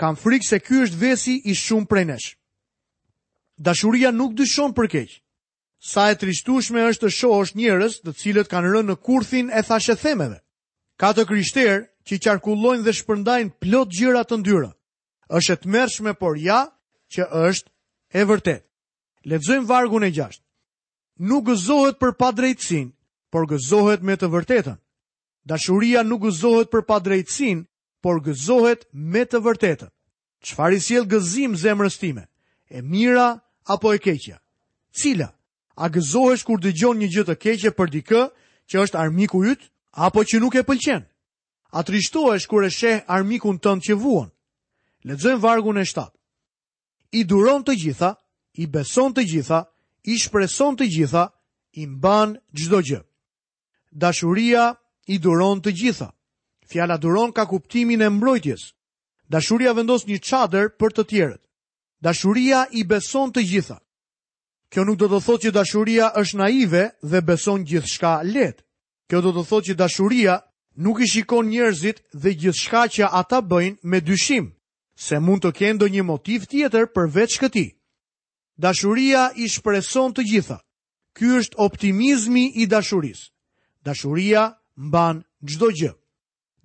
Kam 0.00 0.16
frikë 0.18 0.48
se 0.48 0.58
ky 0.58 0.80
është 0.86 0.96
vesi 1.04 1.34
i 1.50 1.54
shumë 1.54 1.86
prej 1.90 2.04
nesh. 2.08 2.28
Dashuria 3.68 4.10
nuk 4.14 4.32
dyshon 4.38 4.72
për 4.74 4.88
keq. 4.94 5.10
Sa 5.78 6.08
e 6.10 6.16
trishtueshme 6.18 6.82
është 6.90 7.06
të 7.06 7.12
shohësh 7.18 7.54
njerëz 7.60 8.00
të 8.06 8.16
cilët 8.18 8.48
kanë 8.50 8.72
rënë 8.72 8.90
në 8.90 8.96
kurthin 9.04 9.50
e 9.52 9.62
thashëthemeve. 9.68 10.40
Ka 10.98 11.12
të 11.14 11.28
krishterë 11.28 11.84
që 12.06 12.18
qarkullojnë 12.24 12.82
dhe 12.86 12.96
shpërndajnë 12.98 13.54
plot 13.62 13.92
gjëra 13.94 14.24
të 14.26 14.36
ndyra 14.42 14.72
është 15.36 15.52
e 15.52 15.56
të 15.60 15.68
mërshme, 15.72 16.12
por 16.14 16.36
ja 16.40 16.60
që 17.12 17.22
është 17.48 17.70
e 18.18 18.22
vërtetë. 18.28 18.64
Ledzojmë 19.28 19.68
vargun 19.68 20.04
e 20.06 20.10
6. 20.14 20.40
Nuk 21.18 21.46
gëzohet 21.48 21.98
për 22.00 22.12
pa 22.18 22.30
drejtsin, 22.32 22.92
por 23.30 23.46
gëzohet 23.50 24.02
me 24.02 24.14
të 24.16 24.28
vërtetën. 24.32 24.76
Dashuria 25.48 26.02
nuk 26.04 26.22
gëzohet 26.26 26.70
për 26.72 26.82
pa 26.88 26.98
drejtsin, 27.02 27.64
por 28.02 28.20
gëzohet 28.24 28.86
me 28.92 29.24
të 29.26 29.40
vërtetën. 29.44 29.90
Çfarë 30.46 30.78
i 30.78 30.80
siel 30.84 31.04
gëzim 31.10 31.56
zemrës 31.58 31.98
time? 32.00 32.24
E 32.70 32.80
mira 32.82 33.40
apo 33.68 33.92
e 33.94 33.98
keqja? 33.98 34.38
Cila? 34.94 35.28
A 35.76 35.86
gëzohesh 35.94 36.44
kur 36.46 36.58
dëgjon 36.62 36.98
një 36.98 37.08
gjë 37.12 37.24
të 37.28 37.36
keqje 37.42 37.70
për 37.78 37.90
dikë 37.96 38.22
që 38.70 38.76
është 38.84 38.98
armiku 39.02 39.42
jytë, 39.46 39.66
apo 40.06 40.22
që 40.26 40.40
nuk 40.40 40.54
e 40.58 40.64
pëlqen? 40.66 41.02
A 41.74 41.82
trishtohesh 41.84 42.46
kur 42.50 42.64
e 42.64 42.70
sheh 42.70 43.02
armikun 43.06 43.58
tënd 43.58 43.82
që 43.86 43.98
vuan? 44.00 44.30
Lexojmë 45.06 45.42
vargun 45.42 45.76
e 45.78 45.84
7. 45.86 46.10
I 47.14 47.22
duron 47.24 47.62
të 47.64 47.74
gjitha, 47.78 48.08
i 48.58 48.66
beson 48.66 49.14
të 49.14 49.22
gjitha, 49.30 49.60
i 50.10 50.16
shpreson 50.18 50.74
të 50.76 50.88
gjitha, 50.90 51.26
i 51.78 51.86
mban 51.86 52.34
çdo 52.56 52.80
gjë. 52.82 53.00
Dashuria 53.92 54.72
i 55.06 55.18
duron 55.22 55.62
të 55.62 55.70
gjitha. 55.72 56.10
Fjala 56.70 56.98
duron 56.98 57.32
ka 57.32 57.46
kuptimin 57.46 58.02
e 58.02 58.08
mbrojtjes. 58.10 58.74
Dashuria 59.30 59.72
vendos 59.76 60.06
një 60.08 60.18
çadër 60.18 60.74
për 60.78 60.90
të 60.96 61.02
tjerët. 61.10 61.42
Dashuria 62.02 62.64
i 62.78 62.82
beson 62.88 63.30
të 63.32 63.42
gjitha. 63.48 63.78
Kjo 64.68 64.84
nuk 64.84 64.98
do 65.00 65.06
të 65.08 65.22
thotë 65.24 65.42
që 65.46 65.54
dashuria 65.54 66.10
është 66.20 66.36
naive 66.42 66.82
dhe 67.10 67.20
beson 67.28 67.62
gjithçka 67.64 68.18
lehtë. 68.34 68.64
Kjo 69.08 69.22
do 69.24 69.30
të 69.38 69.46
thotë 69.48 69.66
që 69.68 69.78
dashuria 69.80 70.34
nuk 70.84 71.00
i 71.00 71.08
shikon 71.08 71.48
njerëzit 71.54 72.02
dhe 72.22 72.34
gjithçka 72.40 72.82
që 72.94 73.08
ata 73.20 73.40
bëjnë 73.50 73.78
me 73.90 74.00
dyshim 74.04 74.52
se 74.98 75.14
mund 75.22 75.44
të 75.44 75.52
kendo 75.54 75.86
një 75.86 76.02
motiv 76.02 76.42
tjetër 76.50 76.88
përveç 76.90 77.36
këti. 77.38 77.66
Dashuria 78.58 79.28
i 79.38 79.46
shpreson 79.48 80.10
të 80.14 80.24
gjitha. 80.26 80.56
Ky 81.14 81.28
është 81.38 81.58
optimizmi 81.62 82.48
i 82.58 82.66
dashuris. 82.66 83.28
Dashuria 83.86 84.56
mban 84.74 85.20
gjdo 85.42 85.68
gjë. 85.78 85.92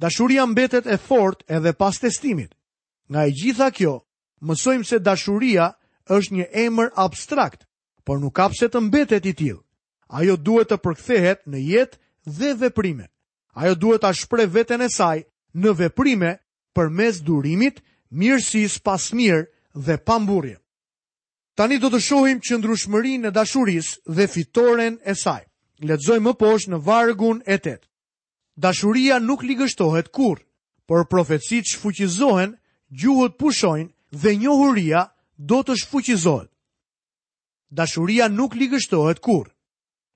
Dashuria 0.02 0.48
mbetet 0.50 0.90
e 0.90 0.98
fort 0.98 1.46
edhe 1.48 1.76
pas 1.78 2.00
testimit. 2.02 2.56
Nga 3.10 3.22
e 3.28 3.36
gjitha 3.38 3.68
kjo, 3.72 3.94
mësojmë 4.42 4.90
se 4.90 4.98
dashuria 5.00 5.68
është 6.10 6.34
një 6.34 6.48
emër 6.66 6.90
abstrakt, 7.06 7.68
por 8.04 8.18
nuk 8.20 8.40
apse 8.48 8.66
të 8.68 8.82
mbetet 8.88 9.30
i 9.30 9.36
tjil. 9.38 9.62
Ajo 10.10 10.38
duhet 10.42 10.74
të 10.74 10.82
përkthehet 10.84 11.46
në 11.46 11.62
jetë 11.70 12.00
dhe 12.40 12.54
veprime. 12.66 13.12
Ajo 13.62 13.76
duhet 13.78 14.02
të 14.04 14.16
shpre 14.24 14.50
veten 14.58 14.82
e 14.82 14.90
saj 14.90 15.22
në 15.54 15.76
veprime 15.84 16.38
për 16.74 16.90
mes 16.90 17.22
durimit, 17.22 17.82
mirësis 18.14 18.78
pas 18.80 19.02
mirë 19.14 19.48
dhe 19.74 19.98
pamburje. 20.06 20.58
Tani 21.58 21.80
do 21.82 21.90
të 21.90 22.00
shohim 22.02 22.40
që 22.46 22.58
ndrushmërin 22.60 23.26
e 23.30 23.32
dashuris 23.34 23.98
dhe 24.06 24.28
fitoren 24.28 25.00
e 25.06 25.14
saj. 25.18 25.42
Letëzoj 25.88 26.20
më 26.24 26.34
poshë 26.40 26.70
në 26.72 26.80
vargun 26.86 27.42
e 27.46 27.58
tetë. 27.58 27.88
Dashuria 28.56 29.18
nuk 29.20 29.44
ligështohet 29.44 30.12
kur, 30.14 30.38
por 30.88 31.08
profetësit 31.10 31.66
shfuqizohen, 31.74 32.54
gjuhët 33.02 33.36
pushojnë 33.42 33.90
dhe 34.22 34.32
njohuria 34.38 35.08
do 35.38 35.60
të 35.66 35.74
shfuqizohet. 35.84 36.50
Dashuria 37.74 38.30
nuk 38.30 38.54
ligështohet 38.56 39.20
kur. 39.20 39.50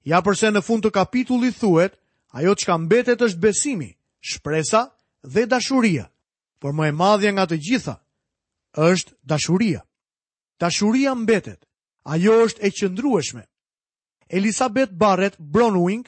Ja 0.06 0.22
përse 0.22 0.52
në 0.54 0.62
fund 0.64 0.86
të 0.86 0.94
kapitullit 0.94 1.58
thuet, 1.60 1.98
ajo 2.38 2.54
që 2.56 2.66
ka 2.66 2.76
mbetet 2.78 3.22
është 3.22 3.42
besimi, 3.42 3.90
shpresa 4.30 4.82
dhe 5.26 5.48
dashuria 5.50 6.06
por 6.60 6.72
më 6.78 6.88
e 6.90 6.92
madhja 7.02 7.32
nga 7.34 7.46
të 7.50 7.58
gjitha 7.66 7.96
është 8.90 9.12
dashuria. 9.32 9.80
Dashuria 10.64 11.12
mbetet, 11.22 11.60
ajo 12.14 12.34
është 12.46 12.62
e 12.68 12.72
qëndrueshme. 12.78 13.44
Elisabet 14.38 14.90
Barrett 15.04 15.36
Bronwing 15.54 16.06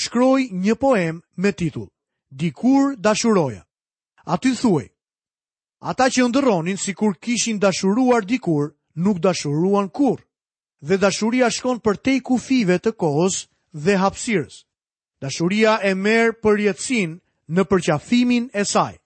shkroi 0.00 0.44
një 0.64 0.74
poem 0.84 1.16
me 1.42 1.50
titull 1.58 1.90
Dikur 2.40 2.84
dashuroja. 3.06 3.62
Aty 4.34 4.50
thuaj: 4.60 4.86
Ata 5.90 6.06
që 6.14 6.22
si 6.66 6.74
sikur 6.84 7.12
kishin 7.24 7.58
dashuruar 7.64 8.22
dikur, 8.30 8.66
nuk 9.04 9.18
dashuruan 9.26 9.88
kurrë. 9.96 10.24
Dhe 10.88 10.96
dashuria 11.04 11.48
shkon 11.56 11.78
për 11.84 11.96
te 12.04 12.14
kufive 12.28 12.76
të 12.84 12.90
kohës 13.02 13.36
dhe 13.84 13.94
hapsirës. 14.02 14.54
Dashuria 15.22 15.72
e 15.88 15.92
merë 16.06 16.32
për 16.42 16.56
jetësin 16.66 17.10
në 17.54 17.62
përqafimin 17.70 18.44
e 18.60 18.64
sajë. 18.64 18.98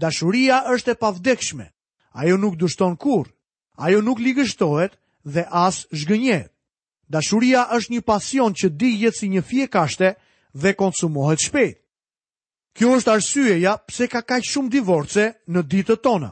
Dashuria 0.00 0.62
është 0.72 0.90
e 0.94 0.94
pavdekshme. 0.94 1.66
Ajo 2.14 2.36
nuk 2.38 2.54
dushton 2.62 2.96
kur, 2.96 3.26
ajo 3.86 4.00
nuk 4.02 4.18
ligështohet 4.22 4.92
dhe 5.34 5.44
asë 5.66 5.88
zhgënjet. 6.00 6.52
Dashuria 7.08 7.64
është 7.76 7.92
një 7.92 8.00
pasion 8.06 8.54
që 8.54 8.68
di 8.80 8.90
jetë 9.02 9.18
si 9.18 9.28
një 9.28 9.42
fje 9.48 9.66
kashte 9.74 10.12
dhe 10.62 10.70
konsumohet 10.78 11.40
shpejt. 11.42 11.76
Kjo 12.76 12.92
është 12.96 13.10
arsyeja 13.12 13.72
pse 13.88 14.06
ka 14.12 14.20
kaq 14.30 14.42
shumë 14.50 14.70
divorce 14.70 15.24
në 15.52 15.60
ditët 15.70 16.02
tona. 16.06 16.30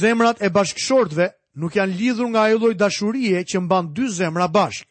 Zemrat 0.00 0.40
e 0.42 0.48
bashkëshortëve 0.56 1.26
nuk 1.60 1.76
janë 1.76 1.96
lidhur 2.00 2.28
nga 2.32 2.42
ajo 2.48 2.58
lloj 2.62 2.74
dashurie 2.80 3.44
që 3.50 3.58
mban 3.60 3.92
dy 3.96 4.08
zemra 4.08 4.48
bashkë. 4.48 4.90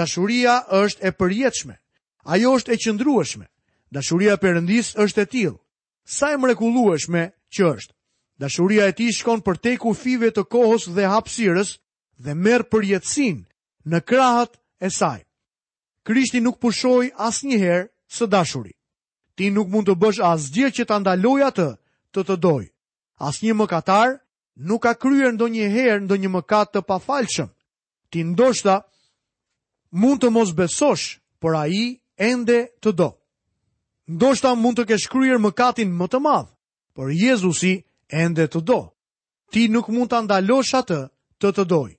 Dashuria 0.00 0.54
është 0.82 1.04
e 1.08 1.12
përjetshme. 1.18 1.74
Ajo 2.32 2.48
është 2.56 2.72
e 2.72 2.76
qëndrueshme. 2.82 3.46
Dashuria 3.94 4.34
e 4.36 4.40
Perëndis 4.42 4.88
është 5.02 5.20
e 5.22 5.26
tillë 5.32 5.56
sa 6.08 6.32
e 6.32 6.36
mrekullueshme 6.40 7.22
që 7.52 7.62
është. 7.72 7.94
Dashuria 8.40 8.86
e 8.88 8.92
tij 8.96 9.12
shkon 9.18 9.42
për 9.44 9.56
tek 9.64 9.84
ufive 9.84 10.30
të 10.32 10.44
kohës 10.52 10.86
dhe 10.96 11.04
hapësirës 11.12 11.74
dhe 12.24 12.32
merr 12.44 12.64
përjetësin 12.72 13.44
në 13.90 13.98
krahët 14.08 14.56
e 14.86 14.90
saj. 14.90 15.20
Krishti 16.06 16.40
nuk 16.40 16.56
pushoi 16.62 17.10
asnjëherë 17.28 17.88
së 18.16 18.28
dashuri. 18.32 18.72
Ti 19.36 19.50
nuk 19.52 19.68
mund 19.68 19.90
të 19.90 19.98
bësh 20.02 20.22
asgjë 20.32 20.70
që 20.76 20.88
ta 20.88 20.96
ndaloj 21.02 21.40
atë 21.50 21.68
të 22.14 22.20
të 22.26 22.36
doj. 22.46 22.64
Asnjë 23.28 23.58
mëkatar 23.60 24.16
nuk 24.64 24.82
ka 24.86 24.94
kryer 24.96 25.34
ndonjëherë 25.36 26.06
ndonjë 26.06 26.32
mëkat 26.36 26.72
të 26.72 26.80
pafalshëm. 26.88 27.50
Ti 28.10 28.24
ndoshta 28.24 28.80
mund 29.92 30.22
të 30.22 30.30
mos 30.32 30.54
besosh, 30.56 31.20
por 31.42 31.52
ai 31.54 32.00
ende 32.16 32.68
të 32.80 32.90
do 32.96 33.17
ndoshta 34.08 34.54
mund 34.56 34.78
të 34.80 34.84
ke 34.88 34.96
shkryer 35.04 35.36
mëkatin 35.38 35.92
më 35.92 36.06
të 36.08 36.18
madh, 36.24 36.48
por 36.96 37.12
Jezusi 37.12 37.84
ende 38.08 38.46
të 38.48 38.60
do. 38.64 38.80
Ti 39.52 39.68
nuk 39.68 39.88
mund 39.92 40.10
ta 40.10 40.22
ndalosh 40.24 40.72
atë 40.80 41.00
të 41.40 41.48
të 41.54 41.64
doj. 41.68 41.90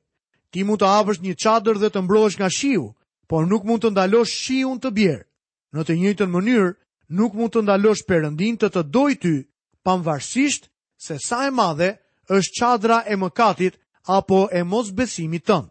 Ti 0.50 0.64
mund 0.66 0.82
të 0.82 0.90
hapësh 0.90 1.22
një 1.22 1.36
çadër 1.38 1.78
dhe 1.82 1.90
të 1.94 2.00
mbrohesh 2.04 2.40
nga 2.40 2.50
shiu, 2.50 2.86
por 3.30 3.46
nuk 3.46 3.64
mund 3.64 3.82
të 3.86 3.90
ndalosh 3.94 4.34
shiun 4.44 4.78
të 4.82 4.90
bjerë. 4.98 5.24
Në 5.74 5.82
të 5.86 5.94
njëjtën 6.02 6.32
mënyrë, 6.34 6.70
nuk 7.18 7.32
mund 7.38 7.52
të 7.54 7.62
ndalosh 7.64 8.02
përëndin 8.10 8.56
të 8.58 8.68
të 8.74 8.82
doj 8.94 9.14
ty, 9.22 9.36
pavarësisht 9.86 10.64
se 11.06 11.16
sa 11.28 11.46
e 11.48 11.52
madhe 11.54 11.90
është 12.36 12.56
çadra 12.60 12.98
e 13.06 13.14
mëkatit 13.22 13.76
apo 14.18 14.48
e 14.52 14.60
mosbesimit 14.72 15.46
tënd. 15.50 15.70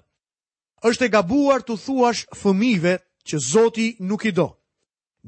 Është 0.87 1.05
e 1.05 1.11
gabuar 1.15 1.61
të 1.67 1.75
thuash 1.85 2.21
fëmijëve 2.41 2.95
që 3.27 3.37
Zoti 3.51 3.89
nuk 4.09 4.23
i 4.25 4.33
do. 4.39 4.55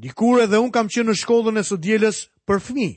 Dikur 0.01 0.39
edhe 0.41 0.57
un 0.57 0.71
kam 0.73 0.87
qenë 0.89 1.11
në 1.11 1.17
shkollën 1.19 1.61
e 1.61 1.63
sodielës 1.67 2.19
për 2.49 2.61
fëmijë. 2.65 2.95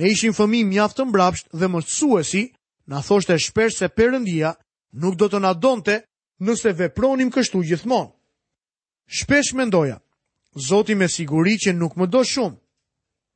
Ne 0.00 0.08
ishim 0.14 0.32
fëmijë 0.32 0.68
mjaft 0.70 0.96
të 0.96 1.04
mbrapsht 1.10 1.50
dhe 1.52 1.68
mësuesi 1.68 2.42
na 2.88 3.02
thoshte 3.04 3.36
shpesh 3.44 3.76
se 3.82 3.88
Perëndia 3.92 4.54
nuk 5.02 5.18
do 5.20 5.28
të 5.28 5.42
na 5.44 5.50
donte 5.52 5.98
nëse 6.46 6.72
vepronim 6.78 7.28
kështu 7.34 7.60
gjithmonë. 7.68 8.08
Shpesh 9.18 9.50
mendoja, 9.58 9.98
Zoti 10.68 10.94
me 10.96 11.08
siguri 11.12 11.58
që 11.60 11.74
nuk 11.76 11.98
më 12.00 12.06
do 12.08 12.22
shumë. 12.26 12.56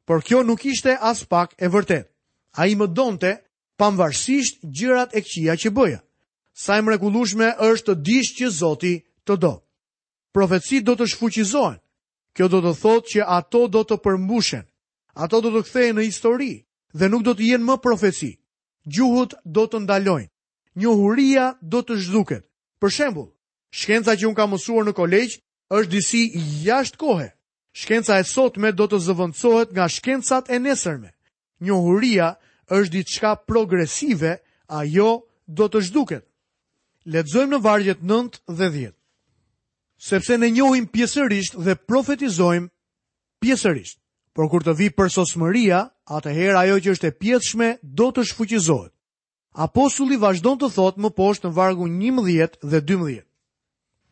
Por 0.09 0.25
kjo 0.27 0.41
nuk 0.49 0.65
ishte 0.73 0.97
as 0.97 1.21
pak 1.29 1.53
e 1.61 1.69
vërtetë. 1.71 2.09
Ai 2.63 2.73
më 2.77 2.87
donte 2.97 3.35
pavarësisht 3.79 4.65
gjërat 4.77 5.13
e 5.17 5.21
këqia 5.23 5.55
që 5.61 5.75
bëja. 5.77 6.01
Sa 6.65 6.81
e 6.81 6.83
mrekullueshme 6.83 7.53
është 7.69 7.93
të 7.93 8.01
dish 8.09 8.33
që 8.41 8.49
Zoti 8.61 8.95
të 9.29 9.37
do. 9.45 9.53
Profecitë 10.33 10.87
do 10.89 10.97
të 10.99 11.11
shfuqizohen. 11.13 11.82
Kjo 12.37 12.47
do 12.53 12.59
të 12.65 12.71
thotë 12.81 13.11
që 13.15 13.25
ato 13.33 13.63
do 13.73 13.83
të 13.89 13.97
përmbushen. 14.05 14.63
Ato 15.25 15.41
do 15.45 15.51
të 15.57 15.63
kthehen 15.67 15.99
në 15.99 16.05
histori 16.09 16.51
dhe 17.01 17.09
nuk 17.13 17.25
do 17.27 17.35
të 17.37 17.49
jenë 17.53 17.65
më 17.71 17.77
profeci. 17.85 18.31
Gjuhët 18.95 19.35
do 19.57 19.67
të 19.69 19.83
ndalojnë. 19.85 20.31
Njohuria 20.81 21.45
do 21.73 21.83
të 21.85 21.95
zhduket. 22.05 22.45
Për 22.81 22.91
shembull, 22.97 23.29
shkenca 23.81 24.17
që 24.17 24.27
un 24.31 24.37
kam 24.39 24.55
mësuar 24.55 24.89
në 24.89 24.95
kolegj 24.97 25.35
është 25.77 25.91
disi 25.93 26.23
jashtë 26.65 26.99
kohe. 27.03 27.29
Shkenca 27.83 28.19
e 28.21 28.25
sotme 28.33 28.73
do 28.77 28.89
të 28.89 28.99
zëvëndsohet 29.07 29.69
nga 29.75 29.87
shkencat 29.89 30.49
e 30.51 30.57
nesërme. 30.65 31.11
Njohuria 31.65 32.33
është 32.79 32.93
diçka 32.97 33.31
progresive, 33.49 34.39
ajo 34.81 35.11
do 35.47 35.69
të 35.73 35.81
zhduket. 35.89 36.25
Ledzojmë 37.13 37.53
në 37.57 37.63
vargjet 37.65 38.01
9 38.13 38.41
dhe 38.59 38.69
10 38.79 38.97
sepse 40.03 40.35
ne 40.39 40.49
njohim 40.51 40.87
pjesërisht 40.93 41.55
dhe 41.63 41.75
profetizojm 41.87 42.67
pjesërisht. 43.43 43.99
Por 44.35 44.49
kur 44.51 44.65
të 44.65 44.73
vi 44.79 44.89
për 44.91 45.13
sosmëria, 45.15 45.83
atëherë 46.11 46.59
ajo 46.59 46.79
që 46.83 46.91
është 46.97 47.09
e 47.11 47.15
pjesëshme 47.21 47.69
do 47.83 48.09
të 48.11 48.25
shfuqizohet. 48.31 48.93
Apostulli 49.67 50.17
vazhdon 50.17 50.57
të 50.59 50.71
thotë 50.75 51.03
më 51.05 51.11
poshtë 51.19 51.47
në 51.49 51.55
vargu 51.59 51.87
11 51.89 52.57
dhe 52.73 52.79
12. 52.89 53.27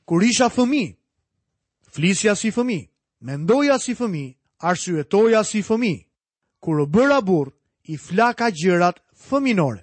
Kur 0.04 0.22
isha 0.22 0.50
fëmi, 0.52 0.84
flisja 1.90 2.34
si 2.36 2.50
fëmi, 2.52 2.80
mendoja 3.26 3.78
si 3.82 3.94
fëmi, 3.98 4.26
arsyetoja 4.70 5.40
si 5.44 5.62
fëmi, 5.64 5.94
kur 6.62 6.82
u 6.84 6.86
bëra 6.86 7.18
burr, 7.24 7.50
i 7.90 7.96
flaka 7.98 8.50
gjërat 8.54 9.00
fëminore. 9.30 9.82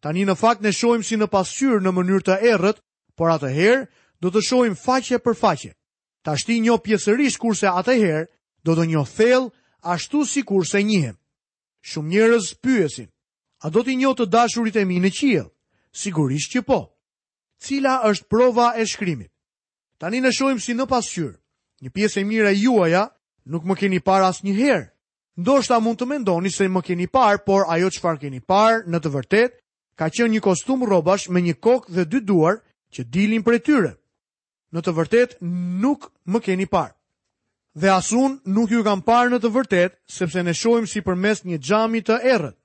Tani 0.00 0.22
në 0.24 0.36
fakt 0.38 0.62
ne 0.62 0.72
shohim 0.72 1.02
si 1.02 1.18
në 1.18 1.26
pasqyrë 1.34 1.82
në 1.82 1.92
mënyrë 1.96 2.24
të 2.28 2.36
errët, 2.54 2.78
por 3.18 3.32
atëherë 3.34 3.84
do 4.20 4.30
të 4.30 4.40
shohim 4.46 4.74
faqe 4.76 5.18
për 5.18 5.36
faqe. 5.38 5.72
Ta 6.24 6.34
shti 6.36 6.60
një 6.60 6.74
pjesërish 6.82 7.38
kurse 7.38 7.70
atëherë 7.80 8.26
do 8.66 8.74
të 8.74 8.84
një 8.90 9.02
thell 9.16 9.50
ashtu 9.94 10.24
si 10.26 10.42
kurse 10.42 10.82
njëhem. 10.82 11.16
Shumë 11.88 12.08
njërës 12.10 12.46
pyesin, 12.62 13.08
a 13.62 13.70
do 13.70 13.82
t'i 13.86 13.94
një 13.96 14.10
të 14.18 14.26
dashurit 14.26 14.76
e 14.76 14.84
mi 14.84 14.98
në 15.00 15.10
qijel? 15.18 15.48
Sigurisht 15.94 16.52
që 16.54 16.60
po. 16.66 16.80
Cila 17.62 18.02
është 18.10 18.28
prova 18.28 18.74
e 18.76 18.84
shkrimit? 18.86 19.30
Tani 19.98 20.20
në 20.22 20.30
shohim 20.34 20.60
si 20.60 20.74
në 20.74 20.86
pasqyrë. 20.90 21.36
Një 21.82 21.90
pjesë 21.94 22.20
e 22.20 22.24
mire 22.24 22.52
juaja 22.54 23.06
nuk 23.46 23.64
më 23.64 23.74
keni 23.78 24.00
par 24.02 24.22
asë 24.26 24.44
një 24.46 24.54
herë. 24.58 24.86
Ndo 25.38 25.62
shta 25.62 25.78
mund 25.80 25.98
të 26.02 26.06
mendoni 26.10 26.50
se 26.50 26.66
më 26.68 26.80
keni 26.82 27.06
par, 27.06 27.38
por 27.46 27.70
ajo 27.70 27.86
që 27.94 28.00
far 28.00 28.18
keni 28.18 28.40
par, 28.42 28.82
në 28.86 28.98
të 29.00 29.10
vërtet, 29.14 29.50
ka 29.94 30.10
qenë 30.10 30.32
një 30.34 30.40
kostum 30.42 30.82
robash 30.82 31.30
me 31.30 31.40
një 31.40 31.54
kokë 31.62 31.94
dhe 31.94 32.04
dy 32.10 32.20
duar 32.20 32.58
që 32.90 33.04
dilin 33.06 33.42
për 33.46 33.54
e 33.54 33.60
tyre 33.62 33.92
në 34.76 34.82
të 34.84 34.92
vërtet 34.98 35.30
nuk 35.84 36.08
më 36.28 36.40
keni 36.48 36.66
parë. 36.68 36.92
Dhe 37.78 37.92
asun 37.94 38.38
nuk 38.44 38.70
ju 38.72 38.82
kam 38.84 39.02
parë 39.06 39.30
në 39.32 39.38
të 39.40 39.50
vërtet, 39.54 39.92
sepse 40.10 40.42
ne 40.42 40.52
shojmë 40.54 40.88
si 40.90 41.00
përmes 41.04 41.44
një 41.46 41.58
gjami 41.62 42.00
të 42.02 42.16
erët, 42.34 42.56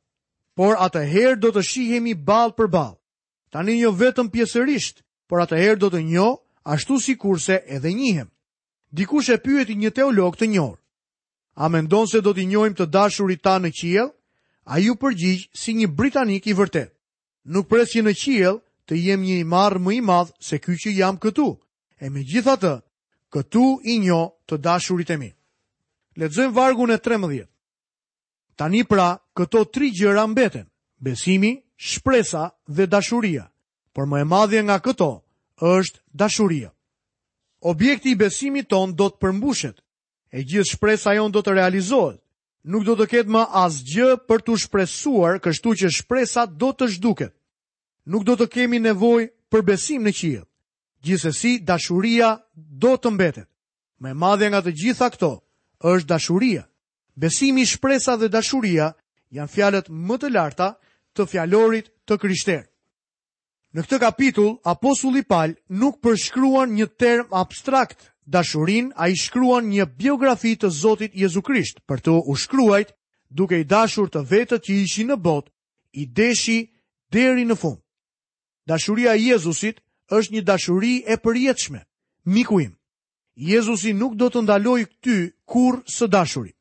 por 0.58 0.80
atë 0.82 1.04
herë 1.12 1.40
do 1.44 1.52
të 1.54 1.62
shihemi 1.70 2.16
balë 2.16 2.56
për 2.58 2.68
balë. 2.74 2.98
Tani 3.52 3.76
një 3.78 3.84
jo 3.86 3.92
vetëm 3.92 4.32
pjesërisht, 4.34 5.04
por 5.30 5.44
atë 5.44 5.60
herë 5.62 5.80
do 5.84 5.90
të 5.94 6.02
njo, 6.08 6.30
ashtu 6.66 7.00
si 7.00 7.16
kurse 7.16 7.60
edhe 7.68 7.92
njihem. 7.94 8.30
Dikush 8.94 9.30
e 9.34 9.38
pyet 9.42 9.70
një 9.74 9.92
teolog 9.96 10.36
të 10.38 10.48
njohur. 10.50 10.78
A 11.56 11.70
mendon 11.70 12.08
se 12.08 12.22
do 12.22 12.34
të 12.34 12.46
njohim 12.48 12.74
të 12.78 12.86
dashurit 12.90 13.42
ta 13.42 13.60
në 13.60 13.72
qiel, 13.72 14.10
A 14.66 14.78
ju 14.80 14.94
përgjigj 14.96 15.50
si 15.60 15.74
një 15.76 15.90
britanik 15.96 16.48
i 16.48 16.54
vërtet. 16.56 16.94
Nuk 17.52 17.68
pres 17.68 17.90
që 17.98 18.04
në 18.06 18.14
qiel 18.16 18.62
të 18.88 18.96
jem 18.96 19.20
një 19.22 19.42
i 19.42 19.44
marrë 19.44 19.82
më 19.84 19.96
i 19.98 20.02
madh 20.02 20.32
se 20.40 20.56
ky 20.56 20.72
që 20.80 20.94
jam 20.96 21.18
këtu, 21.20 21.58
e 22.04 22.10
me 22.12 22.22
gjitha 22.28 22.58
të, 22.60 22.72
këtu 23.32 23.80
i 23.92 23.96
njo 24.04 24.22
të 24.50 24.58
dashurit 24.66 25.10
e 25.16 25.18
mi. 25.22 25.30
Ledzojmë 26.20 26.54
vargun 26.58 26.92
e 26.92 27.00
13. 27.00 27.46
Tani 28.60 28.82
pra, 28.84 29.14
këto 29.38 29.62
tri 29.72 29.88
gjëra 29.96 30.26
mbeten, 30.30 30.68
besimi, 31.00 31.54
shpresa 31.78 32.50
dhe 32.68 32.88
dashuria, 32.92 33.46
por 33.96 34.06
më 34.10 34.20
e 34.24 34.28
madhje 34.34 34.62
nga 34.68 34.78
këto 34.86 35.10
është 35.76 36.04
dashuria. 36.22 36.70
Objekti 37.72 38.12
i 38.12 38.20
besimit 38.20 38.68
ton 38.68 38.92
do 39.00 39.08
të 39.10 39.20
përmbushet, 39.24 39.78
e 40.36 40.44
gjithë 40.50 40.72
shpresa 40.76 41.16
jon 41.16 41.32
do 41.32 41.40
të 41.42 41.56
realizohet, 41.56 42.20
nuk 42.72 42.84
do 42.84 42.98
të 43.00 43.06
ketë 43.12 43.32
më 43.32 43.44
asgjë 43.64 44.10
për 44.28 44.40
të 44.44 44.60
shpresuar 44.66 45.40
kështu 45.44 45.72
që 45.80 45.88
shpresa 46.02 46.44
do 46.46 46.74
të 46.76 46.92
zhduket. 46.98 47.32
Nuk 48.12 48.28
do 48.28 48.36
të 48.36 48.50
kemi 48.54 48.82
nevoj 48.84 49.30
për 49.50 49.62
besim 49.70 50.04
në 50.04 50.12
qijet 50.20 50.48
gjithsesi 51.04 51.60
dashuria 51.62 52.30
do 52.56 52.96
të 52.98 53.12
mbetet. 53.12 53.48
Më 54.02 54.10
e 54.12 54.18
madhe 54.24 54.48
nga 54.52 54.60
të 54.64 54.74
gjitha 54.82 55.10
këto 55.14 55.32
është 55.84 56.08
dashuria. 56.08 56.64
Besimi, 57.16 57.66
shpresa 57.68 58.16
dhe 58.18 58.30
dashuria 58.32 58.94
janë 59.36 59.54
fjalët 59.56 59.88
më 59.92 60.16
të 60.22 60.30
larta 60.36 60.70
të 61.16 61.28
fjalorit 61.32 61.92
të 62.08 62.14
Krishtit. 62.22 62.70
Në 63.74 63.82
këtë 63.86 63.98
kapitull, 64.02 64.56
Apostulli 64.66 65.24
Paul 65.26 65.54
nuk 65.70 66.00
përshkruan 66.04 66.72
një 66.78 66.88
term 67.00 67.26
abstrakt 67.34 68.12
dashurin, 68.26 68.92
a 68.96 69.08
shkruan 69.14 69.66
një 69.70 69.86
biografi 69.98 70.56
të 70.56 70.70
Zotit 70.72 71.16
Jezu 71.18 71.42
Krisht, 71.42 71.82
për 71.90 72.00
të 72.06 72.18
u 72.30 72.36
shkruajt 72.36 72.94
duke 73.34 73.60
i 73.60 73.66
dashur 73.68 74.10
të 74.14 74.22
vetët 74.30 74.64
që 74.68 74.74
ishi 74.84 75.06
në 75.10 75.18
bot, 75.18 75.50
i 75.94 76.06
deshi 76.06 76.60
deri 77.14 77.46
në 77.46 77.56
fund. 77.58 77.82
Dashuria 78.70 79.14
Jezusit 79.18 79.82
është 80.12 80.34
një 80.34 80.42
dashuri 80.44 80.96
e 81.08 81.16
përjetëshme. 81.18 81.80
Miku 82.26 82.60
im, 82.62 82.74
Jezusi 83.36 83.94
nuk 83.94 84.16
do 84.16 84.30
të 84.30 84.42
ndaloj 84.44 84.84
këty 84.92 85.32
kur 85.46 85.80
së 85.90 86.08
dashuri. 86.08 86.52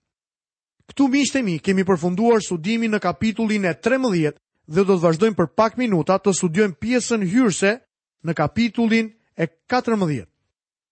Këtu 0.89 1.09
mishtemi 1.09 1.59
kemi 1.63 1.85
përfunduar 1.87 2.41
studimin 2.43 2.91
në 2.93 3.01
kapitullin 3.01 3.65
e 3.65 3.73
13 3.75 4.33
dhe 4.73 4.85
do 4.85 4.97
të 4.97 5.01
vazhdojmë 5.03 5.37
për 5.37 5.53
pak 5.57 5.77
minuta 5.79 6.17
të 6.19 6.33
studiojmë 6.35 6.75
pjesën 6.81 7.23
hyrse 7.33 7.77
në 8.25 8.35
kapitullin 8.35 9.13
e 9.37 9.47
14. 9.71 10.27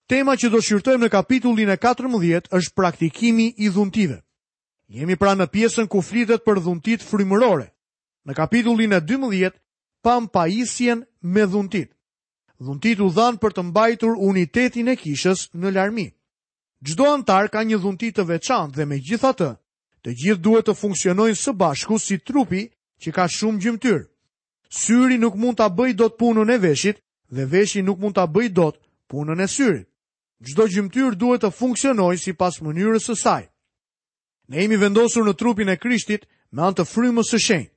Tema 0.08 0.32
që 0.36 0.50
do 0.50 0.60
shyrtojmë 0.60 1.04
në 1.06 1.10
kapitullin 1.12 1.70
e 1.70 1.76
14 1.76 2.50
është 2.50 2.74
praktikimi 2.76 3.50
i 3.58 3.68
dhuntive. 3.70 4.20
Jemi 4.90 5.14
pra 5.16 5.34
në 5.38 5.46
pjesën 5.52 5.86
ku 5.88 6.02
flitet 6.02 6.42
për 6.44 6.60
dhuntit 6.62 7.02
frymërore. 7.02 7.68
Në 8.26 8.34
kapitullin 8.34 8.92
e 8.92 9.00
12 9.00 9.54
pam 10.02 10.28
pajisjen 10.28 11.04
me 11.22 11.46
dhuntit 11.46 11.94
dhuntit 12.60 13.00
u 13.00 13.08
dhanë 13.16 13.40
për 13.40 13.54
të 13.56 13.62
mbajtur 13.70 14.18
unitetin 14.28 14.90
e 14.92 14.96
kishës 15.00 15.46
në 15.56 15.70
larmi. 15.74 16.08
Gjdo 16.84 17.06
antar 17.12 17.48
ka 17.52 17.62
një 17.64 17.78
dhuntit 17.80 18.16
të 18.16 18.26
veçan 18.28 18.70
dhe 18.76 18.84
me 18.88 18.98
gjitha 19.00 19.32
të, 19.32 19.50
të 20.04 20.10
gjithë 20.20 20.44
duhet 20.44 20.68
të 20.68 20.74
funksionojnë 20.80 21.38
së 21.40 21.54
bashku 21.60 21.98
si 21.98 22.18
trupi 22.18 22.62
që 23.00 23.10
ka 23.16 23.24
shumë 23.32 23.60
gjymtyr. 23.64 24.00
Syri 24.80 25.16
nuk 25.18 25.36
mund 25.40 25.56
të 25.58 25.68
bëjt 25.76 25.96
do 26.00 26.08
të 26.08 26.18
punën 26.20 26.52
e 26.54 26.58
veshit 26.60 27.00
dhe 27.32 27.46
veshit 27.48 27.84
nuk 27.84 27.98
mund 27.98 28.16
të 28.20 28.28
bëjt 28.28 28.54
do 28.60 28.68
të 28.74 28.80
punën 29.10 29.40
e 29.44 29.48
syrit. 29.48 29.86
Gjdo 30.44 30.66
gjymtyr 30.72 31.16
duhet 31.20 31.42
të 31.44 31.50
funksionojnë 31.52 32.20
si 32.22 32.32
pas 32.36 32.54
mënyrës 32.64 33.08
së 33.08 33.16
saj. 33.24 33.42
Ne 34.48 34.62
jemi 34.62 34.78
vendosur 34.80 35.24
në 35.26 35.34
trupin 35.36 35.68
e 35.72 35.76
krishtit 35.80 36.24
me 36.52 36.64
antë 36.64 36.84
frymës 36.88 37.32
së 37.32 37.40
shenjë. 37.48 37.70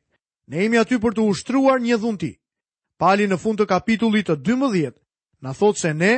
Ne 0.48 0.64
jemi 0.64 0.80
aty 0.80 0.96
për 1.00 1.16
të 1.18 1.26
ushtruar 1.32 1.80
një 1.84 1.98
dhuntit. 2.04 2.40
Pali 3.04 3.26
në 3.28 3.36
fund 3.36 3.60
të 3.60 3.66
kapitullit 3.68 4.30
të 4.32 4.38
12 4.48 4.94
na 5.44 5.52
thot 5.60 5.76
se 5.80 5.90
ne 5.94 6.14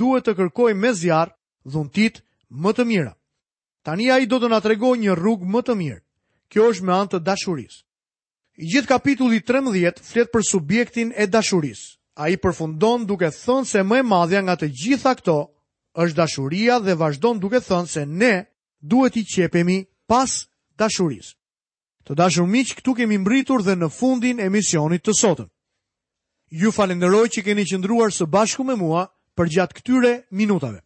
duhet 0.00 0.26
të 0.26 0.34
kërkojmë 0.36 0.80
me 0.82 0.90
zjarr 1.00 1.30
dhuntit 1.72 2.18
më 2.52 2.72
të 2.76 2.84
mira. 2.90 3.14
Tani 3.86 4.10
ai 4.12 4.26
do 4.28 4.36
të 4.42 4.50
na 4.52 4.58
tregojë 4.60 4.98
një 5.06 5.14
rrugë 5.16 5.48
më 5.54 5.62
të 5.64 5.76
mirë. 5.80 6.02
Kjo 6.52 6.66
është 6.74 6.84
me 6.84 6.94
antë 6.98 7.14
të 7.16 7.22
dashurisë. 7.30 7.78
I 8.60 8.68
gjithë 8.74 8.90
kapitulli 8.92 9.40
13 9.52 10.04
flet 10.10 10.28
për 10.34 10.46
subjektin 10.52 11.14
e 11.16 11.24
dashurisë. 11.32 11.86
Ai 12.20 12.36
përfundon 12.44 13.08
duke 13.08 13.32
thënë 13.32 13.70
se 13.72 13.86
më 13.88 14.02
e 14.02 14.06
madhja 14.12 14.44
nga 14.44 14.58
të 14.60 14.68
gjitha 14.84 15.14
këto 15.22 15.38
është 16.02 16.18
dashuria 16.20 16.76
dhe 16.84 16.92
vazhdon 17.00 17.40
duke 17.40 17.62
thënë 17.70 17.88
se 17.94 18.04
ne 18.20 18.34
duhet 18.84 19.16
i 19.16 19.24
qepemi 19.32 19.80
pas 20.10 20.42
dashurisë. 20.76 21.32
Të 22.04 22.20
dashur 22.20 22.44
miq, 22.52 22.76
këtu 22.82 22.98
kemi 23.00 23.16
mbritur 23.24 23.62
dhe 23.64 23.78
në 23.80 23.88
fundin 23.96 24.40
e 24.44 24.52
misionit 24.58 25.00
të 25.08 25.14
sotëm 25.22 25.48
ju 26.50 26.70
falenderoj 26.72 27.28
që 27.28 27.42
keni 27.44 27.64
qëndruar 27.68 28.12
së 28.14 28.26
bashku 28.26 28.64
me 28.64 28.74
mua 28.76 29.06
për 29.36 29.48
gjatë 29.56 29.76
këtyre 29.78 30.12
minutave. 30.30 30.80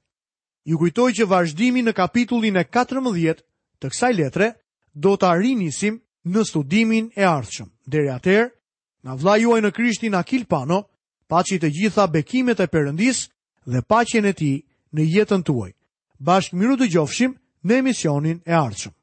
Ju 0.64 0.78
kujtoj 0.78 1.12
që 1.12 1.26
vazhdimi 1.28 1.82
në 1.82 1.92
kapitullin 1.94 2.56
e 2.56 2.64
14 2.64 3.42
të 3.78 3.86
kësaj 3.90 4.12
letre 4.14 4.48
do 4.94 5.16
të 5.16 5.26
arrinisim 5.28 6.00
në 6.26 6.42
studimin 6.46 7.10
e 7.16 7.24
ardhshëm. 7.26 7.68
Deri 7.86 8.10
atëherë, 8.12 8.50
nga 9.02 9.14
vlla 9.18 9.36
juaj 9.40 9.60
në 9.62 9.70
Krishtin 9.74 10.14
Akil 10.14 10.44
Pano, 10.46 10.82
paçi 11.30 11.58
të 11.58 11.70
gjitha 11.74 12.06
bekimet 12.06 12.60
e 12.60 12.66
Perëndis 12.70 13.26
dhe 13.66 13.82
paqen 13.86 14.24
e 14.26 14.32
tij 14.32 14.62
në 14.94 15.02
jetën 15.16 15.42
tuaj. 15.42 15.72
Bashkë 16.22 16.56
miru 16.58 16.76
të 16.78 16.90
gjofshim 16.94 17.38
në 17.66 17.72
emisionin 17.82 18.42
e 18.46 18.52
ardhshëm. 18.54 18.94